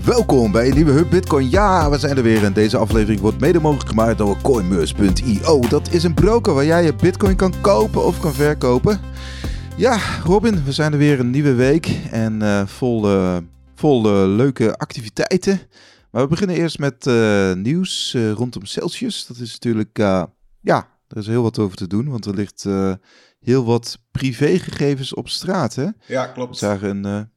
[0.00, 1.50] Welkom bij een nieuwe Hub Bitcoin.
[1.50, 5.60] Ja, we zijn er weer en deze aflevering wordt mede mogelijk gemaakt door coinmerce.io.
[5.60, 9.00] Dat is een broker waar jij je Bitcoin kan kopen of kan verkopen.
[9.76, 13.36] Ja, Robin, we zijn er weer een nieuwe week en uh, vol, uh,
[13.74, 15.60] vol uh, leuke activiteiten.
[16.10, 17.04] Maar we beginnen eerst met
[17.56, 19.26] nieuws rondom Celsius.
[19.26, 19.98] Dat is natuurlijk,
[20.60, 22.66] ja, er is heel wat over te doen, want er ligt
[23.40, 25.74] heel wat privégegevens op straat.
[25.74, 25.86] Hè?
[26.06, 26.50] Ja, klopt.
[26.50, 27.30] We zagen een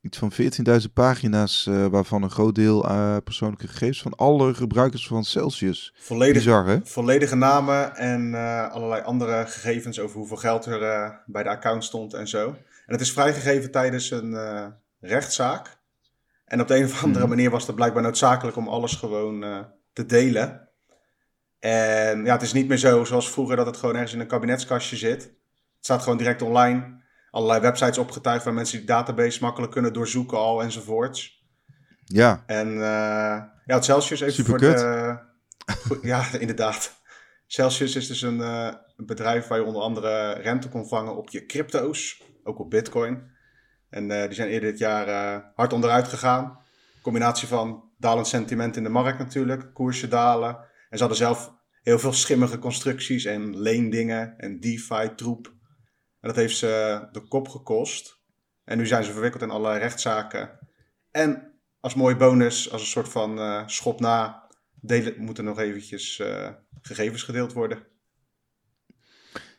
[0.00, 5.06] iets van 14.000 pagina's, uh, waarvan een groot deel uh, persoonlijke gegevens van alle gebruikers
[5.06, 5.94] van Celsius.
[5.96, 6.78] Volledig, Bizar, hè?
[6.84, 12.14] Volledige namen en uh, allerlei andere gegevens over hoeveel geld er bij de account stond
[12.14, 12.46] en zo.
[12.86, 14.36] En het is vrijgegeven tijdens een
[15.00, 15.78] rechtszaak.
[16.44, 17.34] En op de een of andere hmm.
[17.34, 20.68] manier was het blijkbaar noodzakelijk om alles gewoon te delen.
[21.58, 24.26] En ja, het is niet meer zo zoals vroeger dat het gewoon ergens in een
[24.26, 25.22] kabinetskastje zit.
[25.22, 26.99] Het staat gewoon direct online
[27.30, 31.44] allerlei websites opgetuigd waar mensen die database makkelijk kunnen doorzoeken al enzovoorts.
[32.04, 32.42] Ja.
[32.46, 35.18] En uh, ja, het Celsius even voor de...
[36.02, 36.98] ja, inderdaad.
[37.46, 41.30] Celsius is dus een, uh, een, bedrijf waar je onder andere rente kon vangen op
[41.30, 43.22] je crypto's, ook op bitcoin.
[43.88, 46.58] En uh, die zijn eerder dit jaar hard onderuit gegaan.
[47.02, 50.56] Combinatie van dalend sentiment in de markt natuurlijk, koersen dalen.
[50.90, 55.52] En ze hadden zelf heel veel schimmige constructies en leendingen en DeFi-troep.
[56.20, 58.18] En dat heeft ze de kop gekost.
[58.64, 60.58] En nu zijn ze verwikkeld in allerlei rechtszaken.
[61.10, 64.48] En als mooie bonus, als een soort van uh, schop na,
[65.16, 66.48] moeten nog eventjes uh,
[66.80, 67.86] gegevens gedeeld worden.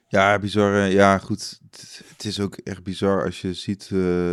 [0.07, 0.87] Ja, bizar.
[0.87, 1.59] Ja, goed.
[2.07, 3.87] Het is ook echt bizar als je ziet.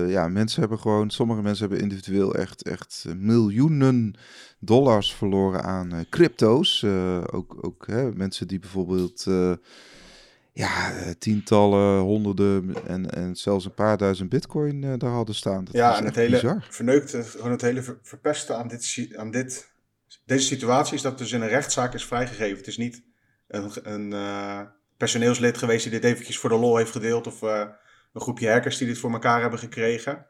[0.09, 1.11] Ja, mensen hebben gewoon.
[1.11, 4.19] Sommige mensen hebben individueel echt, echt miljoenen
[4.59, 6.85] dollars verloren aan crypto's.
[7.33, 9.27] Ook ook hè, mensen die bijvoorbeeld
[10.59, 15.64] ja, eh, tientallen, honderden en, en zelfs een paar duizend bitcoin uh, daar hadden staan.
[15.64, 16.67] Dat ja, en het hele bizar.
[16.70, 19.73] verneukte, gewoon het hele ver, verpesten aan, dit, aan dit,
[20.25, 22.56] deze situatie is dat dus in een rechtszaak is vrijgegeven.
[22.56, 23.03] Het is niet
[23.48, 24.61] een, een uh,
[24.96, 27.64] personeelslid geweest die dit eventjes voor de lol heeft gedeeld of uh,
[28.13, 30.27] een groepje hackers die dit voor elkaar hebben gekregen.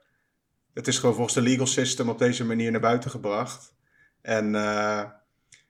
[0.75, 3.75] Het is gewoon volgens de legal system op deze manier naar buiten gebracht.
[4.23, 4.53] En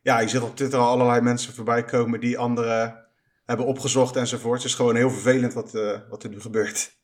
[0.02, 3.06] ja, je ziet op Twitter al allerlei mensen voorbij komen die andere
[3.48, 4.62] hebben opgezocht enzovoort.
[4.62, 6.97] Het is gewoon heel vervelend wat, uh, wat er nu gebeurt.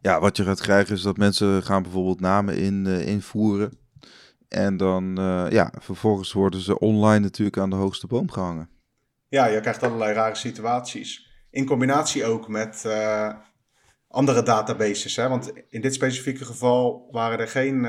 [0.00, 3.78] Ja, wat je gaat krijgen is dat mensen gaan bijvoorbeeld namen in, uh, invoeren.
[4.48, 8.70] En dan, uh, ja, vervolgens worden ze online natuurlijk aan de hoogste boom gehangen.
[9.28, 11.30] Ja, je krijgt allerlei rare situaties.
[11.50, 12.86] In combinatie ook met
[14.08, 15.16] andere databases.
[15.16, 15.28] Hè?
[15.28, 17.86] Want in dit specifieke geval waren er geen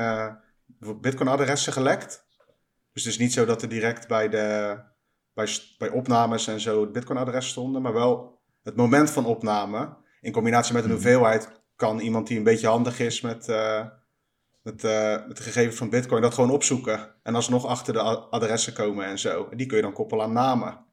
[1.01, 2.25] Bitcoin-adressen gelekt.
[2.93, 4.77] Dus het is niet zo dat er direct bij de
[5.35, 5.47] bij,
[5.77, 9.97] bij opnames en zo het Bitcoin-adres stonden, maar wel het moment van opname.
[10.21, 10.99] In combinatie met een mhm.
[10.99, 13.85] hoeveelheid kan iemand die een beetje handig is met, uh,
[14.61, 17.15] met, uh, met de gegevens van Bitcoin dat gewoon opzoeken.
[17.23, 19.47] En alsnog achter de adressen komen en zo.
[19.51, 20.85] En die kun je dan koppelen aan namen.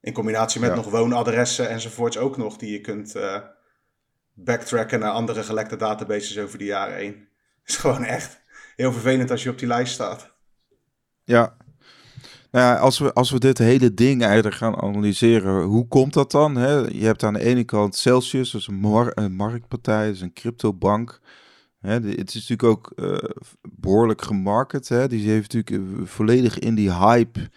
[0.00, 3.40] In combinatie met nog woonadressen enzovoorts ook nog, die je kunt uh,
[4.32, 7.14] backtracken naar andere gelekte databases over de jaren heen.
[7.62, 8.42] Het is gewoon echt
[8.76, 10.34] heel vervelend als je op die lijst staat.
[11.24, 11.56] Ja,
[12.56, 16.30] nou ja, als we, als we dit hele ding eigenlijk gaan analyseren, hoe komt dat
[16.30, 16.56] dan?
[16.56, 16.74] Hè?
[16.74, 20.32] Je hebt aan de ene kant Celsius, is een, mar een marktpartij, dat is een
[20.32, 21.20] cryptobank.
[21.80, 23.16] Hè, het is natuurlijk ook uh,
[23.62, 24.88] behoorlijk gemarket.
[24.88, 25.08] Hè?
[25.08, 27.50] Die heeft natuurlijk uh, volledig in die hype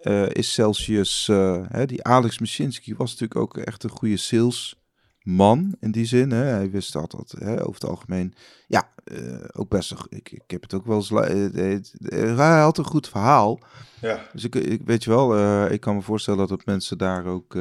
[0.00, 1.26] uh, is Celsius.
[1.68, 1.86] Hè?
[1.86, 4.83] Die Alex Machinsky was natuurlijk ook echt een goede sales
[5.24, 6.30] man in die zin.
[6.30, 6.44] Hè.
[6.44, 8.34] Hij wist dat, dat hè, over het algemeen.
[8.66, 9.94] Ja, uh, ook best.
[10.08, 11.10] Ik, ik heb het ook wel eens.
[11.10, 13.60] Uh, hij had een goed verhaal.
[14.00, 14.28] Ja.
[14.32, 17.54] Dus ik, ik weet je wel, uh, ik kan me voorstellen dat mensen daar ook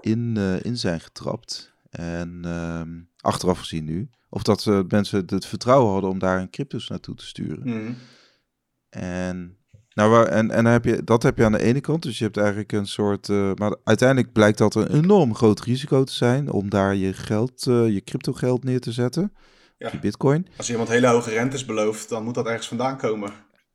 [0.00, 1.74] in, in zijn getrapt.
[1.90, 2.90] En ehm,
[3.20, 4.10] achteraf gezien nu.
[4.28, 7.68] Of dat mensen het vertrouwen hadden om daar een cryptos naartoe te sturen.
[7.68, 7.96] Mm.
[8.88, 9.56] En
[9.96, 12.02] nou, en, en heb je, dat heb je aan de ene kant.
[12.02, 13.28] Dus je hebt eigenlijk een soort.
[13.28, 17.66] Uh, maar uiteindelijk blijkt dat een enorm groot risico te zijn om daar je geld,
[17.66, 19.32] uh, je crypto geld neer te zetten.
[19.78, 19.88] Ja.
[19.92, 20.46] Je bitcoin.
[20.56, 23.32] Als iemand hele hoge rentes belooft, dan moet dat ergens vandaan komen.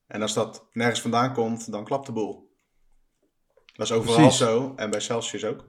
[0.08, 2.50] En als dat nergens vandaan komt, dan klapt de boel.
[3.74, 4.38] Dat is overal Precies.
[4.38, 5.66] zo en bij Celsius ook.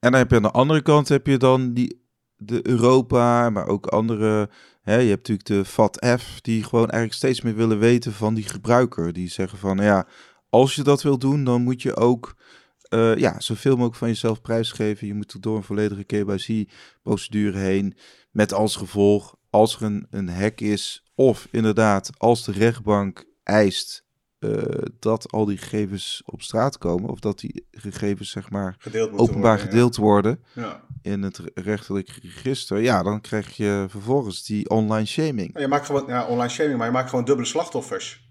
[0.00, 2.03] En dan heb je aan de andere kant heb je dan die,
[2.36, 4.48] de Europa, maar ook andere
[4.84, 8.44] Hè, je hebt natuurlijk de FATF, die gewoon eigenlijk steeds meer willen weten van die
[8.44, 9.12] gebruiker.
[9.12, 10.06] Die zeggen van, ja,
[10.48, 12.36] als je dat wil doen, dan moet je ook
[12.90, 15.06] uh, ja, zoveel mogelijk van jezelf prijsgeven.
[15.06, 17.96] Je moet door een volledige KYC-procedure heen.
[18.30, 24.03] Met als gevolg, als er een, een hack is, of inderdaad, als de rechtbank eist
[24.44, 29.10] eh, dat al die gegevens op straat komen, of dat die gegevens zeg maar Gedeeld
[29.12, 29.64] openbaar worden, ja.
[29.70, 30.80] gedeeld worden Ja.
[31.02, 35.58] in het re- rechterlijk register, ja, dan krijg je vervolgens die online shaming.
[35.58, 38.28] Je maakt gewoon, ja, online shaming, maar je maakt gewoon dubbele slachtoffers.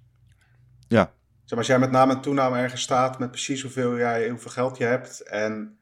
[0.88, 1.12] Ja,
[1.44, 4.52] Zeg maar, als jij met naam en toename ergens staat met precies hoeveel, jij, hoeveel
[4.52, 5.78] geld je hebt en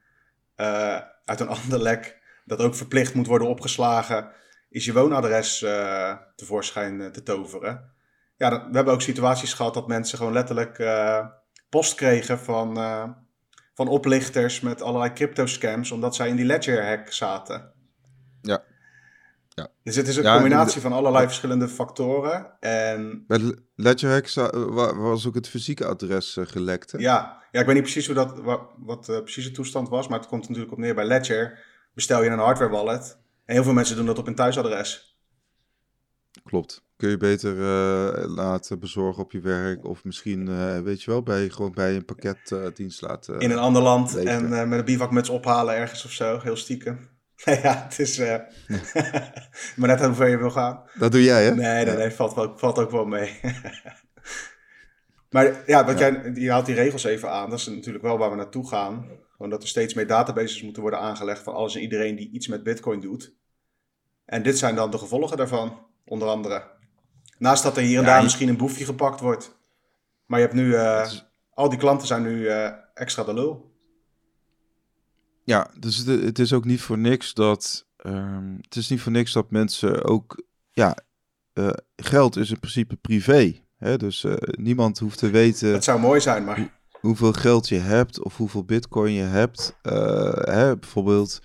[0.55, 4.29] eh, uit een ander lek dat ook verplicht moet worden opgeslagen,
[4.69, 7.91] is je woonadres eh, tevoorschijn te toveren.
[8.41, 11.25] Ja, we hebben ook situaties gehad dat mensen gewoon letterlijk eh,
[11.69, 13.09] post kregen van, eh,
[13.73, 17.71] van oplichters met allerlei crypto scams, omdat zij in die ledger hack zaten.
[18.41, 18.63] Ja.
[19.49, 19.67] Ja.
[19.83, 22.59] Dus het is een Ja, combinatie van allerlei verschillende factoren.
[22.59, 26.91] En bij Le- Ledgerhack za- wa- was ook het fysieke adres eh, gelekt.
[26.91, 26.97] Hè?
[26.97, 30.19] Ja, ja, ik weet niet precies hoe dat, wat, wat de precieze toestand was, maar
[30.19, 31.59] het komt natuurlijk op neer bij Ledger.
[31.93, 33.17] Bestel je een hardware wallet.
[33.45, 35.17] En heel veel mensen doen dat op hun thuisadres.
[36.43, 36.83] Klopt.
[37.01, 41.23] Kun je beter eh, laten bezorgen op je werk, of misschien, eh, weet je wel,
[41.23, 43.39] bij, gewoon bij een pakketdienst laten.
[43.39, 44.33] In een ander land leveren.
[44.33, 47.09] en eh, met een bivakmuts ophalen ergens of zo, heel stiekem.
[47.63, 48.17] ja, het is.
[49.77, 50.83] maar net hoe ver je wil gaan.
[50.93, 51.55] Dat doe jij, hè?
[51.55, 51.93] Nee, nee, Ja.
[51.93, 53.39] nee, valt, wel, valt ook wel mee.
[55.33, 57.49] maar ja, wat Jij, je haalt die regels even aan.
[57.49, 59.05] Dat is natuurlijk wel waar we naartoe gaan.
[59.31, 62.47] Gewoon dat er steeds meer databases moeten worden aangelegd van alles en iedereen die iets
[62.47, 63.35] met Bitcoin doet.
[64.25, 66.79] En dit zijn dan de gevolgen daarvan, onder andere.
[67.41, 69.55] Naast dat er hier en daar je- misschien een boefje gepakt wordt.
[70.25, 73.71] Maar je hebt nu, eh, is- al die klanten zijn nu eh, extra de lul.
[75.43, 77.85] Ja, dus het, het is ook niet voor niks dat.
[77.97, 80.43] ehm, het is niet voor niks dat mensen ook.
[80.71, 80.95] Ja,
[81.53, 83.61] eh, geld is in principe privé.
[83.77, 83.97] Hè?
[83.97, 88.37] Dus niemand hoeft te weten Het zou mooi zijn, maar hoeveel geld je hebt of
[88.37, 89.75] hoeveel bitcoin je hebt.
[89.81, 91.41] Hè, bijvoorbeeld.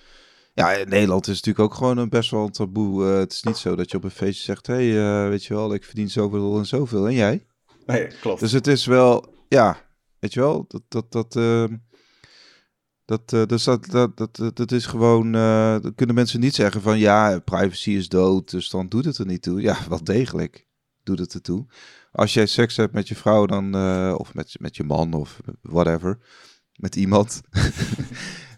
[0.56, 3.04] Ja, in Nederland is het natuurlijk ook gewoon een best wel een taboe.
[3.04, 5.44] Eh, het is niet zo dat je op een feestje zegt: hé, hey, eh, weet
[5.44, 7.06] je wel, ik verdien zoveel en zoveel.
[7.06, 7.46] En jij?
[7.86, 8.40] nee, klopt.
[8.40, 9.76] Dus het is wel, ja,
[10.18, 11.76] weet je wel, dat, dat, dat, ehm,
[13.04, 15.32] dat, eh, dus dat, dat, dat, dat, dat is gewoon,
[15.82, 19.26] dan kunnen mensen niet zeggen van, ja, privacy is dood, dus dan doet het er
[19.26, 19.60] niet toe.
[19.60, 20.66] Ja, wel degelijk
[21.02, 21.66] doet het ertoe.
[22.12, 23.74] Als jij seks hebt met je vrouw dan,
[24.18, 26.18] of met, met je man of whatever,
[26.76, 27.40] met iemand,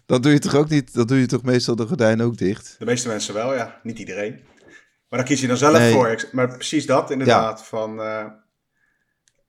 [0.09, 2.75] dan doe je toch ook niet, dan doe je toch meestal de gordijn ook dicht.
[2.79, 3.79] De meeste mensen wel, ja.
[3.83, 4.43] Niet iedereen.
[5.09, 5.93] Maar daar kies je dan zelf Nee.
[5.93, 6.29] voor.
[6.31, 7.65] Maar precies dat, inderdaad.
[7.65, 8.25] Van, eh,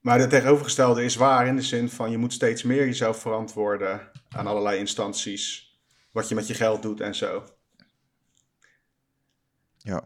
[0.00, 4.10] maar het tegenovergestelde is waar in de zin van je moet steeds meer jezelf verantwoorden
[4.28, 5.74] aan allerlei instanties.
[6.12, 7.44] Wat je met je geld doet en zo.
[9.78, 10.02] Ja.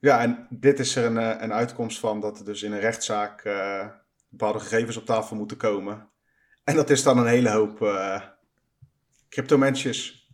[0.00, 2.80] Ja, en dit is er een, eh, een uitkomst van dat er dus in een
[2.80, 3.86] rechtszaak eh,
[4.28, 6.10] bepaalde gegevens op tafel moeten komen.
[6.64, 7.80] En dat is dan een hele hoop
[9.36, 10.28] cryptomensjes.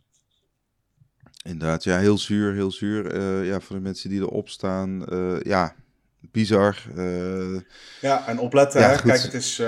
[1.44, 3.12] Inderdaad, ja, heel zuur, heel zuur.
[3.14, 5.74] Eh, ja, voor de mensen die erop staan, eh, ja,
[6.20, 6.76] bizar.
[6.96, 7.60] Eh,
[8.00, 8.80] Ja, en opletten.
[8.80, 8.98] Ja, hè.
[8.98, 9.10] goed.
[9.10, 9.62] Kijk, het is.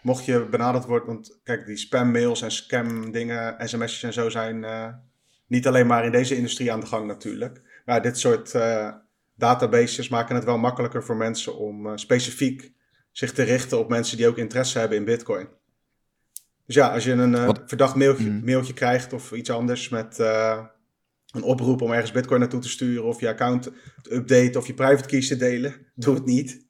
[0.00, 1.08] mocht je benaderd worden.
[1.08, 4.66] Want kijk, die spammails en scam dingen, sms'jes en zo zijn.
[5.46, 7.62] niet alleen maar in deze industrie aan de gang natuurlijk.
[7.84, 8.54] Maar dit soort
[9.34, 12.72] databases maken het wel makkelijker voor mensen om specifiek
[13.12, 15.48] zich te richten op mensen die ook interesse hebben in Bitcoin.
[16.66, 18.44] Dus ja, als je een eh, verdacht mailtje, Mhm.
[18.44, 20.64] mailtje krijgt of iets anders met eh,
[21.30, 23.62] een oproep om ergens Bitcoin naartoe te sturen of je account
[24.02, 26.64] te updaten of je private keys te delen, doe het niet.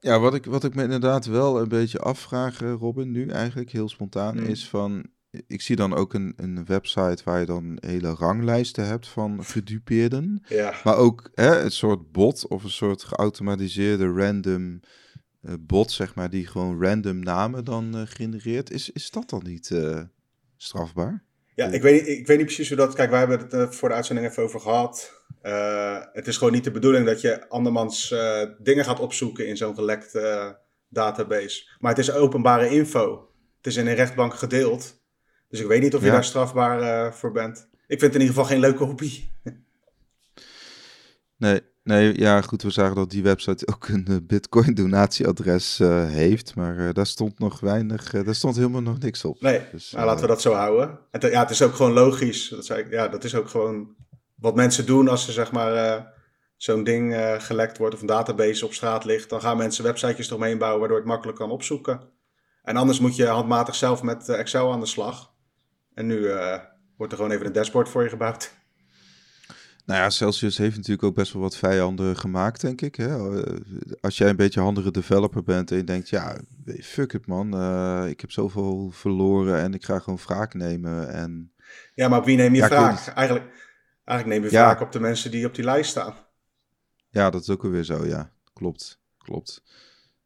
[0.00, 3.70] Ja, wat ik, wat ik me inderdaad wel een beetje afvraag, eh, Robin, nu eigenlijk
[3.70, 4.44] heel spontaan, Mm.
[4.46, 5.06] is van...
[5.46, 10.42] Ik zie dan ook een, een website waar je dan hele ranglijsten hebt van gedupeerden.
[10.48, 10.74] Ja.
[10.84, 14.80] Maar ook hè, een soort bot of een soort geautomatiseerde random
[15.60, 18.70] bot, zeg maar, die gewoon random namen dan eh, genereert.
[18.70, 20.00] Is, is dat dan niet eh,
[20.56, 21.24] strafbaar?
[21.54, 22.94] Ja, ik weet, niet, ik weet niet precies hoe dat...
[22.94, 25.22] Kijk, wij hebben het eh, voor de uitzending even over gehad.
[25.42, 29.56] Eh, het is gewoon niet de bedoeling dat je andermans eh, dingen gaat opzoeken in
[29.56, 30.50] zo'n gelekte eh,
[30.88, 31.68] database.
[31.78, 33.28] Maar het is openbare info.
[33.56, 35.00] Het is in een rechtbank gedeeld.
[35.48, 36.12] Dus ik weet niet of je Ja.
[36.12, 37.68] daar strafbaar eh, voor bent.
[37.72, 39.10] Ik vind het in ieder geval geen leuke hobby.
[41.38, 46.06] Nee, nee, ja, goed, we zagen dat die website ook een eh, bitcoin donatieadres eh,
[46.06, 49.40] heeft, maar eh, daar stond nog weinig, daar stond helemaal nog niks op.
[49.40, 50.98] Nee, Dus, nou, laten we dat zo houden.
[51.10, 52.48] En te- ja, het is ook gewoon logisch.
[52.48, 53.94] Dat, zei ik, ja, dat is ook gewoon
[54.34, 56.06] wat mensen doen als er zeg maar
[56.56, 59.30] zo'n ding gelekt wordt of een database op straat ligt.
[59.30, 62.00] Dan gaan mensen websitejes eromheen bouwen waardoor het makkelijk kan opzoeken.
[62.62, 65.32] En anders moet je handmatig zelf met Excel aan de slag.
[65.94, 66.28] En nu
[66.96, 68.54] wordt er gewoon even een dashboard voor je gebouwd.
[69.86, 72.94] Nou ja, Celsius heeft natuurlijk ook best wel wat vijanden gemaakt, denk ik.
[72.94, 73.40] Hè?
[73.44, 73.56] Eh,
[74.00, 76.36] Als jij een beetje handige developer bent en je denkt, ja,
[76.82, 81.12] fuck it man, eh, ik heb zoveel verloren en ik ga gewoon wraak nemen.
[81.12, 81.52] En
[81.94, 83.06] Ja, maar op wie neem je Ja, wraak?
[83.06, 83.46] Eigenlijk,
[84.04, 84.64] eigenlijk neem je Ja.
[84.64, 86.14] wraak op de mensen die op die lijst staan.
[87.08, 89.00] ja, dat is ook alweer zo, ja, klopt.
[89.18, 89.62] klopt.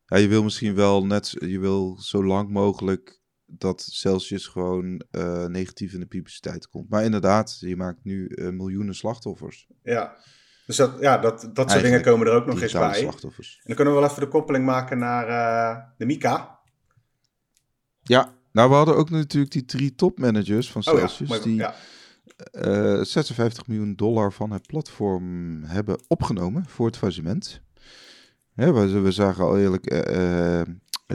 [0.06, 3.19] Ja, je wil misschien wel net, je wil zo lang mogelijk
[3.50, 6.90] dat Celsius gewoon uh, negatief in de publiciteit komt.
[6.90, 9.66] Maar inderdaad, je maakt nu uh, miljoenen slachtoffers.
[9.82, 10.16] Ja,
[10.66, 12.94] dus dat, ja, dat, dat soort dingen komen er ook nog eens bij.
[12.94, 13.54] Slachtoffers.
[13.56, 16.58] En dan kunnen we wel even de koppeling maken naar uh, de Mika.
[18.02, 21.30] Ja, nou we hadden ook natuurlijk die drie topmanagers van Celsius.
[21.30, 21.74] Oh ja, die ja.
[23.04, 27.60] 56 miljoen dollar van het platform hebben opgenomen voor het faillissement.
[28.54, 29.86] we, we zagen al eerlijk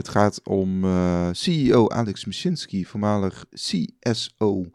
[0.05, 4.65] het gaat om uh, CEO Alex Mashinsky, voormalig CSO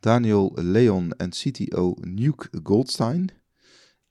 [0.00, 3.30] Daniel Leon en CTO Nuke Goldstein.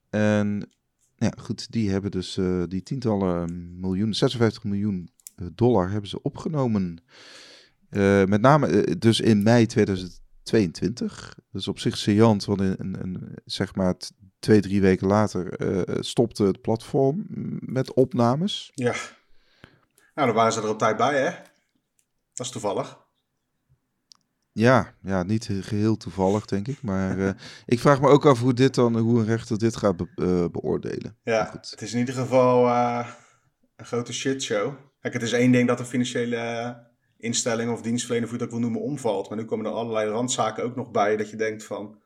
[0.09, 0.69] En
[1.15, 6.21] ja, goed, die hebben dus uh, die tientallen miljoen, 56 miljoen eh, dollar hebben ze
[6.21, 7.03] opgenomen.
[8.25, 11.37] Met name dus in mei 2022.
[11.51, 13.95] Dus op zich saillant, want in, in, in zeg maar
[14.39, 15.57] twee, drie weken later
[16.03, 17.25] stopte het platform
[17.59, 18.71] met opnames.
[18.73, 18.95] Ja.
[20.15, 21.29] Nou, dan waren ze er op tijd bij, hè?
[22.33, 23.03] Dat is toevallig.
[24.51, 26.81] Ja, ja, niet geheel toevallig, denk ik.
[26.81, 27.29] Maar uh,
[27.65, 30.45] ik vraag me ook af hoe, dit dan, hoe een rechter dit gaat be uh,
[30.51, 31.17] beoordelen.
[31.23, 33.07] Ja, het is in ieder geval uh,
[33.75, 34.73] een grote shitshow.
[34.99, 36.83] Kijk, het is één ding dat een financiële
[37.17, 39.29] instelling of dienstverlener, hoe je ook wil noemen, omvalt.
[39.29, 42.01] Maar nu komen er allerlei randzaken ook nog bij dat je denkt van,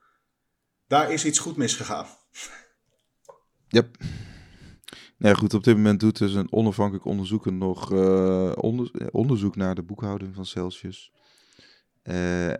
[0.87, 2.05] daar is iets goed misgegaan.
[3.67, 3.97] Yep.
[5.19, 8.51] Nou goed, op dit moment doet dus een onafhankelijk onderzoeker nog uh,
[9.11, 11.11] onderzoek naar de boekhouding van Celsius.
[12.03, 12.15] Uh,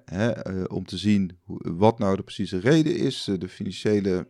[0.06, 4.28] hè, uh, om te zien hoe, wat nou de precieze reden is, de financiële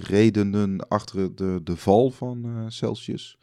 [0.00, 3.38] redenen achter de, de val van Celsius.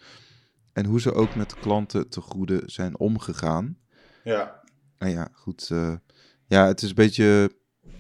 [0.73, 3.77] En hoe ze ook met klanten te goede zijn omgegaan.
[4.23, 4.61] Ja.
[4.97, 5.67] Nou ja, goed.
[6.47, 7.51] ja, het is een beetje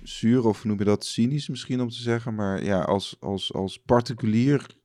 [0.03, 2.35] zuur, of noem je dat cynisch misschien om te zeggen.
[2.35, 4.75] Maar ja, als, als, als particulier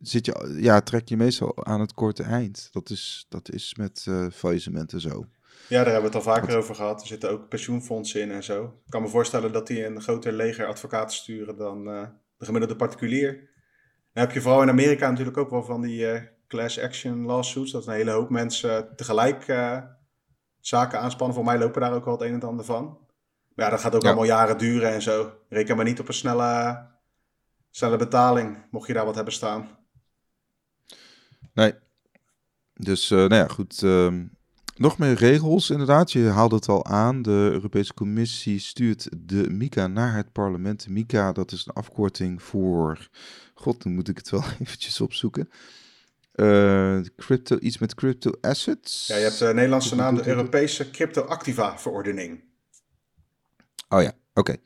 [0.00, 2.68] zit je, ja, trek je meestal aan het korte eind.
[2.72, 5.24] Dat is, dat is met uh, faillissementen zo.
[5.68, 7.00] Ja, daar hebben we het al vaker over gehad.
[7.00, 8.64] Er zitten ook pensioenfondsen in en zo.
[8.64, 12.02] Ik kan me voorstellen dat die een groter leger advocaten sturen dan uh,
[12.36, 13.32] de gemiddelde particulier.
[14.12, 17.72] Dan heb je vooral in Amerika natuurlijk ook wel van die uh, class action lawsuits.
[17.72, 19.44] Dat een hele hoop mensen tegelijk
[20.60, 21.36] zaken aanspannen.
[21.36, 22.98] Voor mij lopen daar ook wel het een en ander van.
[23.54, 25.32] Maar ja, dat gaat ook allemaal jaren duren en zo.
[25.48, 26.86] Reken maar niet op een snelle,
[27.70, 29.78] snelle betaling, mocht je daar wat hebben staan.
[31.60, 31.74] Nee.
[32.74, 33.82] Dus, uh, nou ja, goed.
[33.82, 34.14] Uh,
[34.76, 36.12] nog meer regels, inderdaad.
[36.12, 37.22] Je haalde het al aan.
[37.22, 40.88] De Europese Commissie stuurt de MICA naar het parlement.
[40.88, 43.08] MICA, dat is een afkorting voor...
[43.54, 45.48] God, dan moet ik het wel eventjes opzoeken.
[46.34, 49.06] Uh, crypto, iets met crypto assets.
[49.06, 52.40] Ja, je hebt de Nederlandse naam, de Europese Crypto Activa Verordening.
[53.88, 54.56] Oh ja, oké.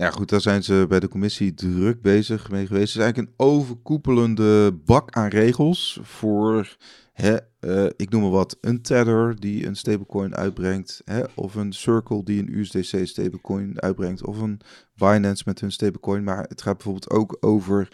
[0.00, 2.92] Ja, goed, daar zijn ze bij de commissie druk bezig mee geweest.
[2.92, 6.76] Het is eigenlijk een overkoepelende bak aan regels voor,
[7.12, 11.72] hè, uh, ik noem maar wat, een Tether die een stablecoin uitbrengt, hè, of een
[11.72, 14.60] Circle die een USDC stablecoin uitbrengt, of een
[14.94, 16.24] Binance met hun stablecoin.
[16.24, 17.88] Maar het gaat bijvoorbeeld ook over,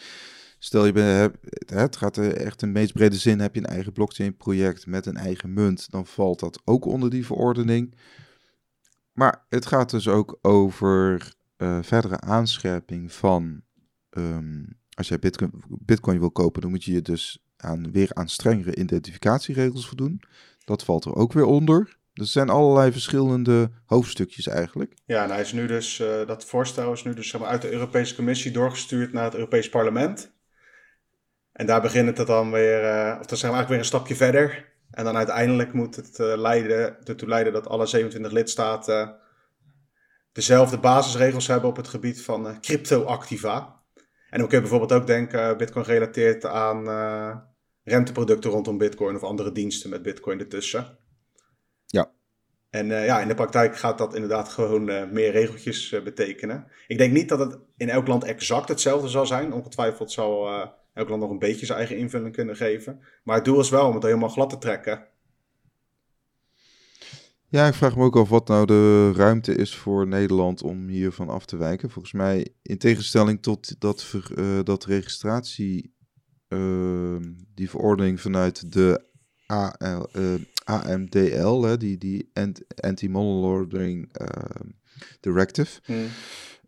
[0.58, 1.34] stel je bent,
[1.66, 5.06] het gaat echt in de meest brede zin, heb je een eigen blockchain project met
[5.06, 7.94] een eigen munt, dan valt dat ook onder die verordening.
[9.12, 13.62] Maar het gaat dus ook over uh, verdere aanscherping van
[14.10, 18.28] um, als jij bitcoin, bitcoin, wil kopen, dan moet je je dus aan, weer aan
[18.28, 20.22] strengere identificatieregels voldoen.
[20.64, 21.96] Dat valt er ook weer onder.
[22.12, 24.94] Er zijn allerlei verschillende hoofdstukjes eigenlijk.
[25.04, 28.14] Ja, en hij is nu dus, uh, dat voorstel is nu dus uit de Europese
[28.14, 30.34] Commissie doorgestuurd naar het Europees Parlement.
[31.52, 34.16] En daar begint het dan weer, uh, of dat zijn we eigenlijk weer een stapje
[34.16, 34.75] verder.
[34.90, 39.16] En dan uiteindelijk moet het leiden, ertoe leiden dat alle 27 lidstaten
[40.36, 43.82] dezelfde basisregels hebben op het gebied van uh, crypto-activa.
[44.30, 47.36] En dan kun je bijvoorbeeld ook denken, uh, Bitcoin gerelateerd aan uh,
[47.82, 50.98] renteproducten rondom Bitcoin of andere diensten met Bitcoin ertussen.
[51.86, 52.10] Ja.
[52.70, 56.66] En ja, in de praktijk gaat dat inderdaad gewoon meer regeltjes betekenen.
[56.86, 59.52] Ik denk niet dat het in elk land exact hetzelfde zal zijn.
[59.52, 60.48] Ongetwijfeld zal
[60.92, 63.00] elk land nog een beetje zijn eigen invulling kunnen geven.
[63.24, 65.06] Maar het doel is wel om het helemaal glad te trekken.
[67.48, 71.28] Ja, ik vraag me ook af wat nou de ruimte is voor Nederland om hiervan
[71.28, 71.90] af te wijken.
[71.90, 75.94] Volgens mij, in tegenstelling tot dat, uh, dat registratie,
[76.48, 77.16] uh,
[77.54, 79.04] die verordening vanuit de
[79.46, 82.30] AL, uh, eh, AMDL, hè, die, die
[82.80, 84.68] Anti-Money Laundering ehm,
[85.20, 86.06] Directive, hmm.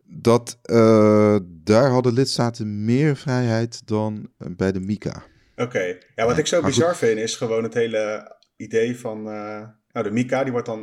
[0.04, 5.22] dat eh, daar hadden lidstaten meer vrijheid dan bij de MICA.
[5.56, 9.26] Oké, ja, wat ik zo bizar vind is gewoon het hele idee van
[9.98, 10.78] nou, de Mika, die wordt dan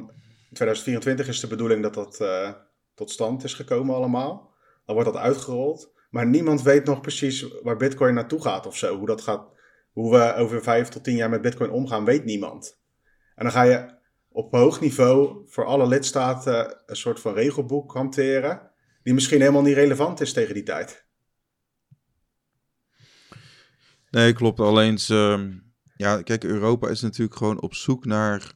[0.49, 2.51] in 2024 is de bedoeling dat dat uh,
[2.93, 4.53] tot stand is gekomen allemaal.
[4.85, 5.93] Dan wordt dat uitgerold.
[6.09, 8.97] Maar niemand weet nog precies waar Bitcoin naartoe gaat of zo.
[8.97, 9.53] Hoe dat gaat
[9.91, 12.81] hoe we over vijf tot tien jaar met Bitcoin omgaan, weet niemand.
[13.35, 13.93] En dan ga je
[14.29, 18.71] op hoog niveau voor alle lidstaten een soort van regelboek hanteren,
[19.03, 21.05] die misschien helemaal niet relevant is tegen die tijd.
[24.09, 24.59] Nee, klopt.
[24.59, 24.99] Alleen,
[25.95, 28.53] ja, kijk, Europa is natuurlijk gewoon op zoek naar.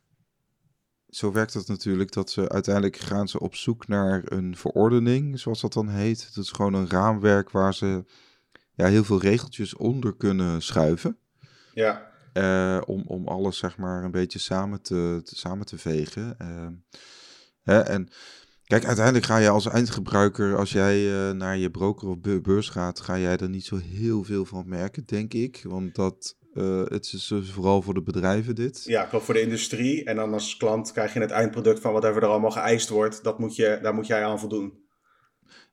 [1.09, 5.61] Zo werkt het natuurlijk, dat ze uiteindelijk gaan ze op zoek naar een verordening, zoals
[5.61, 6.25] dat dan heet.
[6.25, 8.03] Het is gewoon een raamwerk waar ze
[8.73, 11.17] ja, heel veel regeltjes onder kunnen schuiven.
[11.73, 12.11] Ja.
[12.33, 16.35] Uh, om, om alles zeg maar een beetje samen te, te samen te vegen.
[16.41, 16.67] Uh,
[17.63, 18.09] hè, en
[18.63, 22.99] kijk, uiteindelijk ga je als eindgebruiker, als jij uh, naar je broker of beurs gaat,
[22.99, 25.61] ga jij er niet zo heel veel van merken, denk ik.
[25.63, 26.37] Want dat,
[26.89, 28.83] het is dus vooral voor de bedrijven dit.
[28.85, 30.03] Ja, klopt, voor de industrie.
[30.03, 33.23] En dan als klant krijg je het eindproduct van whatever er allemaal geëist wordt.
[33.23, 34.87] Dat moet je, daar moet jij aan voldoen.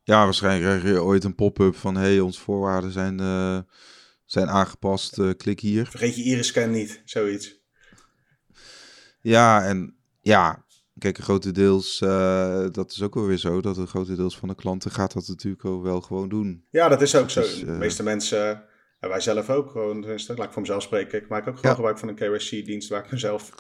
[0.03, 3.19] Ja, waarschijnlijk krijg je ooit een pop-up van, hey, onze voorwaarden zijn
[4.27, 5.19] zijn aangepast.
[5.19, 5.87] Uh, klik hier.
[5.87, 7.61] Vergeet je iris-scan niet, zoiets.
[9.21, 10.65] Ja, en ja,
[10.99, 14.39] kijk, een grote deels, uh, dat is ook wel weer zo, dat een grote deels
[14.39, 16.65] van de klanten gaat dat natuurlijk ook wel gewoon doen.
[16.71, 17.41] Ja, dat is ook zo.
[17.41, 18.65] Dus, de meeste mensen,
[18.99, 21.75] en wij zelf ook, gewoon, laat ik voor mezelf spreken, ik maak ook gewoon ja.
[21.75, 23.55] gebruik van een KYC-dienst waar ik mezelf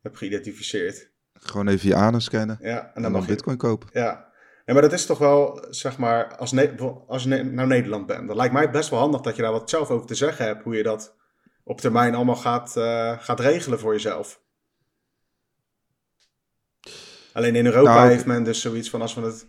[0.00, 1.10] heb geïdentificeerd.
[1.32, 3.88] Gewoon even je anus scannen ja, en dan, en dan bitcoin kopen.
[3.92, 4.28] Ja,
[4.68, 6.74] ja, maar dat is toch wel, zeg maar, als, ne
[7.06, 9.70] als je nou Nederland bent, dan lijkt mij best wel handig dat je daar wat
[9.70, 11.16] zelf over te zeggen hebt, hoe je dat
[11.64, 14.40] op termijn allemaal gaat, uh, gaat regelen voor jezelf.
[17.32, 19.46] Alleen in Europa nou, heeft men dus zoiets van, als we het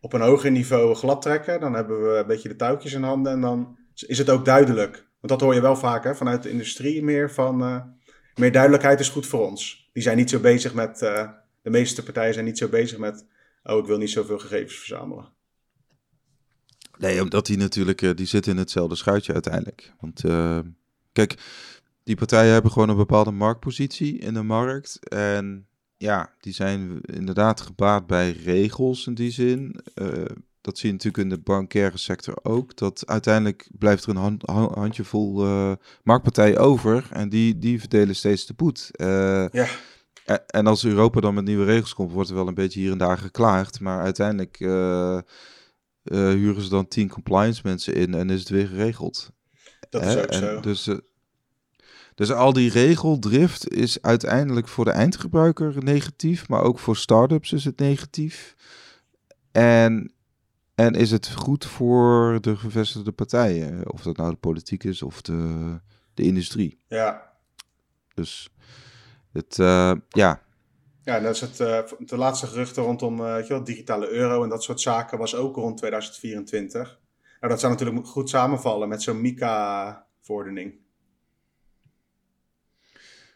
[0.00, 3.32] op een hoger niveau glad trekken, dan hebben we een beetje de touwtjes in handen
[3.32, 4.94] en dan is het ook duidelijk.
[4.94, 7.82] Want dat hoor je wel vaak hè, vanuit de industrie meer van, uh,
[8.34, 9.90] meer duidelijkheid is goed voor ons.
[9.92, 11.28] Die zijn niet zo bezig met, uh,
[11.62, 13.26] de meeste partijen zijn niet zo bezig met
[13.62, 15.28] oh, ik wil niet zoveel gegevens verzamelen.
[16.98, 19.92] Nee, omdat die natuurlijk, uh, die zitten in hetzelfde schuitje uiteindelijk.
[20.00, 20.20] Want
[21.12, 21.34] kijk,
[22.04, 25.08] die partijen hebben gewoon een bepaalde marktpositie in de markt.
[25.08, 29.80] En ja, die zijn inderdaad gebaat bij regels in die zin.
[29.94, 30.24] Uh,
[30.62, 32.76] dat zie je natuurlijk in de bankaire sector ook.
[32.76, 34.42] Dat uiteindelijk blijft er een hand,
[34.74, 35.46] handjevol
[36.02, 37.08] marktpartijen over.
[37.12, 38.90] En die, die verdelen steeds de poet.
[39.52, 39.68] ja.
[40.46, 42.98] En als Europa dan met nieuwe regels komt, wordt er wel een beetje hier en
[42.98, 43.80] daar geklaagd.
[43.80, 45.18] Maar uiteindelijk uh,
[46.02, 49.30] huren ze dan tien compliance mensen in en is het weer geregeld.
[49.90, 50.60] Dat is ook en zo.
[50.60, 50.88] Dus,
[52.14, 57.64] dus al die regeldrift is uiteindelijk voor de eindgebruiker negatief, maar ook voor start-ups is
[57.64, 58.54] het negatief.
[59.52, 60.12] En,
[60.86, 65.22] en is het goed voor de gevestigde partijen, of dat nou de politiek is of
[65.22, 65.80] de,
[66.14, 66.80] de industrie.
[66.88, 67.32] Ja.
[68.14, 68.50] Dus
[69.32, 70.42] het, uh, ja.
[71.02, 74.42] Ja, dat is het, uh, de laatste geruchten rondom uh, weet je wel, digitale euro
[74.42, 76.98] en dat soort zaken was ook rond 2024.
[77.40, 80.74] Nou, dat zou natuurlijk goed samenvallen met zo'n MICA-verordening.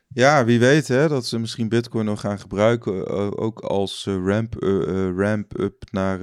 [0.08, 4.54] Ja, wie weet hè, dat ze misschien Bitcoin nog gaan gebruiken, ook als ramp,
[5.16, 6.18] ramp up naar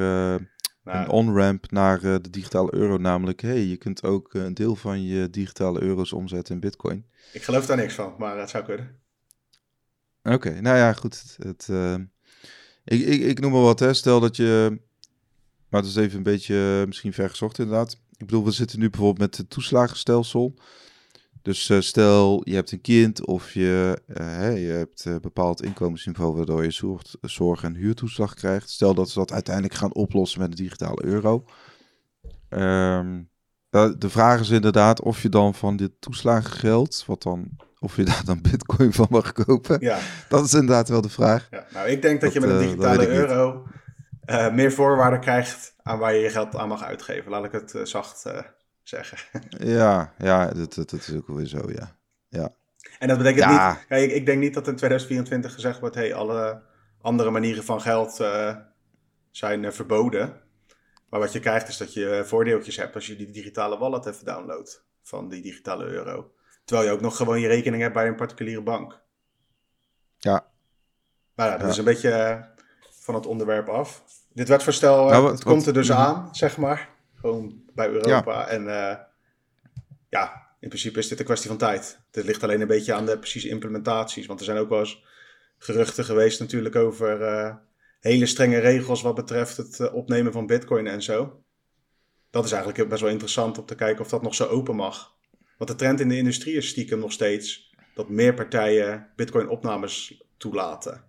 [0.83, 2.97] nou, een on-ramp naar de digitale euro.
[2.97, 7.05] Namelijk, hey, je kunt ook een deel van je digitale euro's omzetten in Bitcoin.
[7.33, 9.01] Ik geloof daar niks van, maar het zou kunnen.
[10.23, 11.35] Oké, nou ja, goed.
[11.37, 11.93] Het, uh,
[12.83, 13.93] ik, ik, ik noem maar wat, hè.
[13.93, 14.79] Stel dat je...
[15.69, 17.91] Maar het is even een beetje misschien vergezocht inderdaad.
[17.93, 20.53] Ik bedoel, we zitten nu bijvoorbeeld met het toeslagenstelsel.
[21.43, 24.01] Dus uh, stel, je hebt een kind of je,
[24.55, 26.35] je hebt een bepaald inkomensniveau...
[26.35, 28.69] waardoor je zorg, zorg- en huurtoeslag krijgt.
[28.69, 31.45] Stel dat ze dat uiteindelijk gaan oplossen met een digitale euro.
[32.49, 33.29] Um,
[33.73, 37.03] de vraag is inderdaad of je dan van dit toeslagengeld...
[37.07, 39.77] wat dan of je daar dan bitcoin van mag kopen.
[39.79, 39.99] Ja.
[40.29, 41.47] Dat is inderdaad wel de vraag.
[41.51, 43.67] Ja, nou, ik denk dat, je met een eh, digitale euro
[44.25, 47.31] uh, meer voorwaarden krijgt aan waar je je geld aan mag uitgeven.
[47.31, 48.25] Laat ik het zacht
[48.83, 49.41] zeggen.
[49.77, 51.95] ja, ja dat, dat, dat, is ook weer zo, ja.
[52.27, 52.55] ja.
[52.99, 53.71] En dat betekent ja.
[53.71, 53.85] niet...
[53.87, 55.95] Kijk, ik denk niet dat in 2024 gezegd wordt...
[55.95, 56.61] hey, alle
[57.01, 58.21] andere manieren van geld
[59.31, 60.41] zijn verboden.
[61.09, 62.95] Maar wat je krijgt is dat je voordeeltjes hebt...
[62.95, 66.31] als je die digitale wallet even downloadt van die digitale euro.
[66.65, 69.01] Terwijl je ook nog gewoon je rekening hebt bij een particuliere bank.
[70.17, 70.45] Ja.
[71.35, 72.41] Maar ja, dat is een beetje eh,
[72.99, 74.03] van het onderwerp af.
[74.33, 75.99] Dit wetvoorstel, nou, het komt er dus mhm.
[75.99, 76.89] aan, zeg maar.
[77.23, 78.47] Gewoon bij Europa.
[78.47, 78.95] En uh,
[80.09, 81.99] ja, in principe is dit een kwestie van tijd.
[82.11, 84.25] Dit ligt alleen een beetje aan de precieze implementaties.
[84.25, 85.03] Want er zijn ook wel eens
[85.57, 87.55] geruchten geweest natuurlijk over uh,
[87.99, 91.43] hele strenge regels wat betreft het opnemen van bitcoin en zo.
[92.29, 95.15] Dat is eigenlijk best wel interessant om te kijken of dat nog zo open mag.
[95.57, 101.03] Want de trend in de industrie is stiekem nog steeds dat meer partijen Bitcoin-opnames toelaten.